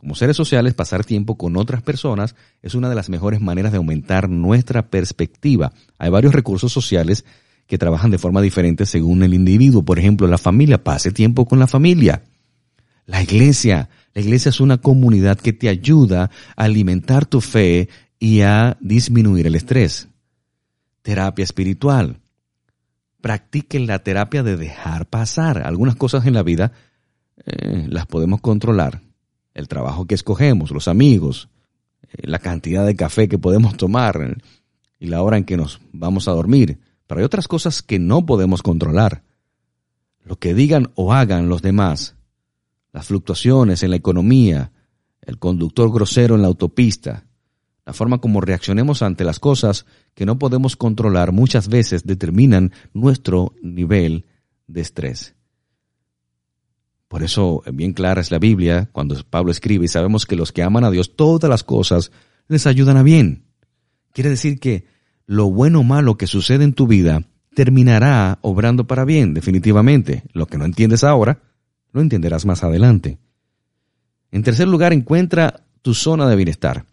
Como 0.00 0.14
seres 0.14 0.34
sociales, 0.34 0.72
pasar 0.72 1.04
tiempo 1.04 1.36
con 1.36 1.58
otras 1.58 1.82
personas 1.82 2.34
es 2.62 2.74
una 2.74 2.88
de 2.88 2.94
las 2.94 3.10
mejores 3.10 3.42
maneras 3.42 3.70
de 3.70 3.76
aumentar 3.76 4.30
nuestra 4.30 4.88
perspectiva. 4.88 5.74
Hay 5.98 6.08
varios 6.08 6.32
recursos 6.32 6.72
sociales 6.72 7.26
que 7.66 7.76
trabajan 7.76 8.10
de 8.10 8.16
forma 8.16 8.40
diferente 8.40 8.86
según 8.86 9.22
el 9.22 9.34
individuo. 9.34 9.84
Por 9.84 9.98
ejemplo, 9.98 10.26
la 10.26 10.38
familia, 10.38 10.82
pase 10.82 11.12
tiempo 11.12 11.44
con 11.44 11.58
la 11.58 11.66
familia. 11.66 12.22
La 13.04 13.22
iglesia, 13.22 13.90
la 14.14 14.22
iglesia 14.22 14.48
es 14.48 14.60
una 14.60 14.78
comunidad 14.78 15.38
que 15.38 15.52
te 15.52 15.68
ayuda 15.68 16.30
a 16.56 16.64
alimentar 16.64 17.26
tu 17.26 17.42
fe 17.42 17.90
y 18.18 18.40
a 18.40 18.78
disminuir 18.80 19.48
el 19.48 19.54
estrés. 19.54 20.08
Terapia 21.02 21.42
espiritual. 21.42 22.20
Practiquen 23.20 23.86
la 23.86 23.98
terapia 23.98 24.42
de 24.42 24.56
dejar 24.56 25.10
pasar. 25.10 25.58
Algunas 25.66 25.96
cosas 25.96 26.24
en 26.24 26.32
la 26.32 26.42
vida 26.42 26.72
eh, 27.44 27.84
las 27.86 28.06
podemos 28.06 28.40
controlar 28.40 29.09
el 29.60 29.68
trabajo 29.68 30.06
que 30.06 30.14
escogemos, 30.14 30.72
los 30.72 30.88
amigos, 30.88 31.48
eh, 32.02 32.26
la 32.26 32.40
cantidad 32.40 32.84
de 32.84 32.96
café 32.96 33.28
que 33.28 33.38
podemos 33.38 33.76
tomar 33.76 34.38
y 34.98 35.06
la 35.06 35.22
hora 35.22 35.36
en 35.36 35.44
que 35.44 35.56
nos 35.56 35.80
vamos 35.92 36.26
a 36.26 36.32
dormir. 36.32 36.80
Pero 37.06 37.20
hay 37.20 37.24
otras 37.24 37.46
cosas 37.46 37.82
que 37.82 37.98
no 37.98 38.26
podemos 38.26 38.62
controlar. 38.62 39.22
Lo 40.24 40.36
que 40.36 40.54
digan 40.54 40.90
o 40.94 41.12
hagan 41.12 41.48
los 41.48 41.62
demás, 41.62 42.16
las 42.92 43.06
fluctuaciones 43.06 43.82
en 43.82 43.90
la 43.90 43.96
economía, 43.96 44.72
el 45.22 45.38
conductor 45.38 45.92
grosero 45.92 46.34
en 46.34 46.42
la 46.42 46.48
autopista, 46.48 47.24
la 47.86 47.92
forma 47.92 48.18
como 48.18 48.40
reaccionemos 48.40 49.02
ante 49.02 49.24
las 49.24 49.40
cosas 49.40 49.86
que 50.14 50.26
no 50.26 50.38
podemos 50.38 50.76
controlar 50.76 51.32
muchas 51.32 51.68
veces 51.68 52.04
determinan 52.04 52.72
nuestro 52.92 53.54
nivel 53.62 54.26
de 54.66 54.80
estrés. 54.82 55.34
Por 57.10 57.24
eso, 57.24 57.64
bien 57.72 57.92
clara 57.92 58.20
es 58.20 58.30
la 58.30 58.38
Biblia 58.38 58.88
cuando 58.92 59.16
Pablo 59.28 59.50
escribe 59.50 59.84
y 59.84 59.88
sabemos 59.88 60.26
que 60.26 60.36
los 60.36 60.52
que 60.52 60.62
aman 60.62 60.84
a 60.84 60.92
Dios, 60.92 61.16
todas 61.16 61.50
las 61.50 61.64
cosas 61.64 62.12
les 62.46 62.68
ayudan 62.68 62.96
a 62.96 63.02
bien. 63.02 63.46
Quiere 64.12 64.30
decir 64.30 64.60
que 64.60 64.86
lo 65.26 65.50
bueno 65.50 65.80
o 65.80 65.82
malo 65.82 66.16
que 66.16 66.28
sucede 66.28 66.62
en 66.62 66.72
tu 66.72 66.86
vida 66.86 67.24
terminará 67.52 68.38
obrando 68.42 68.86
para 68.86 69.04
bien, 69.04 69.34
definitivamente. 69.34 70.22
Lo 70.34 70.46
que 70.46 70.56
no 70.56 70.64
entiendes 70.64 71.02
ahora, 71.02 71.42
lo 71.90 72.00
entenderás 72.00 72.46
más 72.46 72.62
adelante. 72.62 73.18
En 74.30 74.44
tercer 74.44 74.68
lugar, 74.68 74.92
encuentra 74.92 75.64
tu 75.82 75.94
zona 75.94 76.28
de 76.28 76.36
bienestar. 76.36 76.86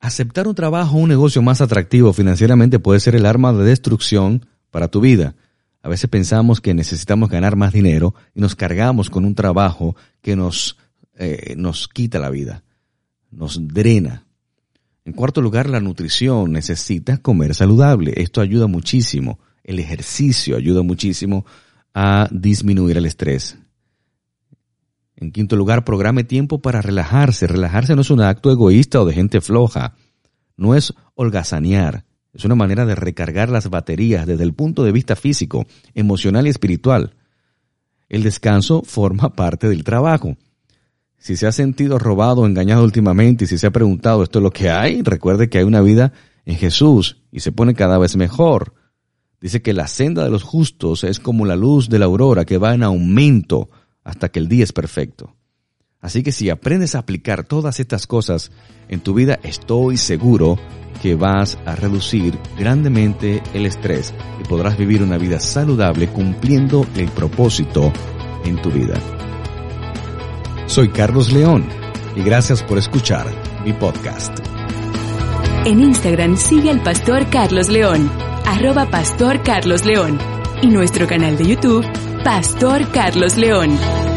Aceptar 0.00 0.48
un 0.48 0.54
trabajo 0.54 0.96
o 0.96 1.00
un 1.00 1.10
negocio 1.10 1.42
más 1.42 1.60
atractivo 1.60 2.14
financieramente 2.14 2.78
puede 2.78 3.00
ser 3.00 3.14
el 3.14 3.26
arma 3.26 3.52
de 3.52 3.62
destrucción 3.62 4.46
para 4.70 4.88
tu 4.88 5.02
vida. 5.02 5.34
A 5.82 5.88
veces 5.88 6.10
pensamos 6.10 6.60
que 6.60 6.74
necesitamos 6.74 7.30
ganar 7.30 7.56
más 7.56 7.72
dinero 7.72 8.14
y 8.34 8.40
nos 8.40 8.54
cargamos 8.54 9.08
con 9.08 9.24
un 9.24 9.34
trabajo 9.34 9.96
que 10.20 10.36
nos, 10.36 10.76
eh, 11.16 11.54
nos 11.56 11.88
quita 11.88 12.18
la 12.18 12.30
vida, 12.30 12.62
nos 13.30 13.66
drena. 13.68 14.26
En 15.04 15.14
cuarto 15.14 15.40
lugar, 15.40 15.68
la 15.68 15.80
nutrición. 15.80 16.52
necesita 16.52 17.16
comer 17.18 17.54
saludable. 17.54 18.12
Esto 18.16 18.40
ayuda 18.40 18.66
muchísimo. 18.66 19.40
El 19.64 19.78
ejercicio 19.78 20.56
ayuda 20.56 20.82
muchísimo 20.82 21.46
a 21.94 22.28
disminuir 22.30 22.98
el 22.98 23.06
estrés. 23.06 23.56
En 25.16 25.32
quinto 25.32 25.56
lugar, 25.56 25.84
programe 25.84 26.24
tiempo 26.24 26.60
para 26.60 26.82
relajarse. 26.82 27.46
Relajarse 27.46 27.94
no 27.94 28.02
es 28.02 28.10
un 28.10 28.20
acto 28.20 28.50
egoísta 28.50 29.00
o 29.00 29.04
de 29.04 29.14
gente 29.14 29.40
floja. 29.40 29.94
No 30.56 30.74
es 30.74 30.92
holgazanear. 31.14 32.04
Es 32.32 32.44
una 32.44 32.54
manera 32.54 32.86
de 32.86 32.94
recargar 32.94 33.48
las 33.48 33.68
baterías 33.70 34.26
desde 34.26 34.44
el 34.44 34.54
punto 34.54 34.84
de 34.84 34.92
vista 34.92 35.16
físico, 35.16 35.66
emocional 35.94 36.46
y 36.46 36.50
espiritual. 36.50 37.14
El 38.08 38.22
descanso 38.22 38.82
forma 38.82 39.34
parte 39.34 39.68
del 39.68 39.84
trabajo. 39.84 40.36
Si 41.18 41.36
se 41.36 41.46
ha 41.46 41.52
sentido 41.52 41.98
robado 41.98 42.42
o 42.42 42.46
engañado 42.46 42.82
últimamente 42.84 43.44
y 43.44 43.46
si 43.46 43.58
se 43.58 43.66
ha 43.66 43.72
preguntado 43.72 44.22
esto 44.22 44.38
es 44.38 44.42
lo 44.42 44.52
que 44.52 44.70
hay, 44.70 45.02
recuerde 45.02 45.48
que 45.48 45.58
hay 45.58 45.64
una 45.64 45.80
vida 45.80 46.12
en 46.44 46.56
Jesús 46.56 47.18
y 47.30 47.40
se 47.40 47.52
pone 47.52 47.74
cada 47.74 47.98
vez 47.98 48.16
mejor. 48.16 48.74
Dice 49.40 49.62
que 49.62 49.72
la 49.72 49.86
senda 49.86 50.24
de 50.24 50.30
los 50.30 50.42
justos 50.42 51.04
es 51.04 51.18
como 51.18 51.46
la 51.46 51.56
luz 51.56 51.88
de 51.88 51.98
la 51.98 52.06
aurora 52.06 52.44
que 52.44 52.58
va 52.58 52.74
en 52.74 52.82
aumento 52.82 53.70
hasta 54.04 54.30
que 54.30 54.38
el 54.38 54.48
día 54.48 54.64
es 54.64 54.72
perfecto. 54.72 55.36
Así 56.00 56.22
que 56.22 56.32
si 56.32 56.48
aprendes 56.48 56.94
a 56.94 57.00
aplicar 57.00 57.44
todas 57.44 57.78
estas 57.78 58.06
cosas 58.06 58.50
en 58.88 59.00
tu 59.00 59.14
vida, 59.14 59.38
estoy 59.42 59.96
seguro 59.96 60.58
que 61.02 61.14
vas 61.14 61.58
a 61.66 61.76
reducir 61.76 62.38
grandemente 62.58 63.42
el 63.54 63.66
estrés 63.66 64.14
y 64.40 64.44
podrás 64.44 64.76
vivir 64.76 65.02
una 65.02 65.18
vida 65.18 65.40
saludable 65.40 66.08
cumpliendo 66.08 66.86
el 66.96 67.08
propósito 67.08 67.92
en 68.44 68.60
tu 68.60 68.70
vida. 68.70 68.94
Soy 70.66 70.88
Carlos 70.88 71.32
León 71.32 71.66
y 72.16 72.22
gracias 72.22 72.62
por 72.62 72.78
escuchar 72.78 73.26
mi 73.64 73.72
podcast. 73.72 74.38
En 75.66 75.80
Instagram 75.80 76.36
sigue 76.36 76.70
al 76.70 76.82
pastor 76.82 77.28
Carlos 77.28 77.68
León, 77.68 78.10
arroba 78.46 78.90
pastor 78.90 79.42
Carlos 79.42 79.84
León 79.84 80.18
y 80.62 80.68
nuestro 80.68 81.06
canal 81.06 81.36
de 81.36 81.46
YouTube, 81.46 81.86
Pastor 82.24 82.90
Carlos 82.92 83.36
León. 83.36 84.09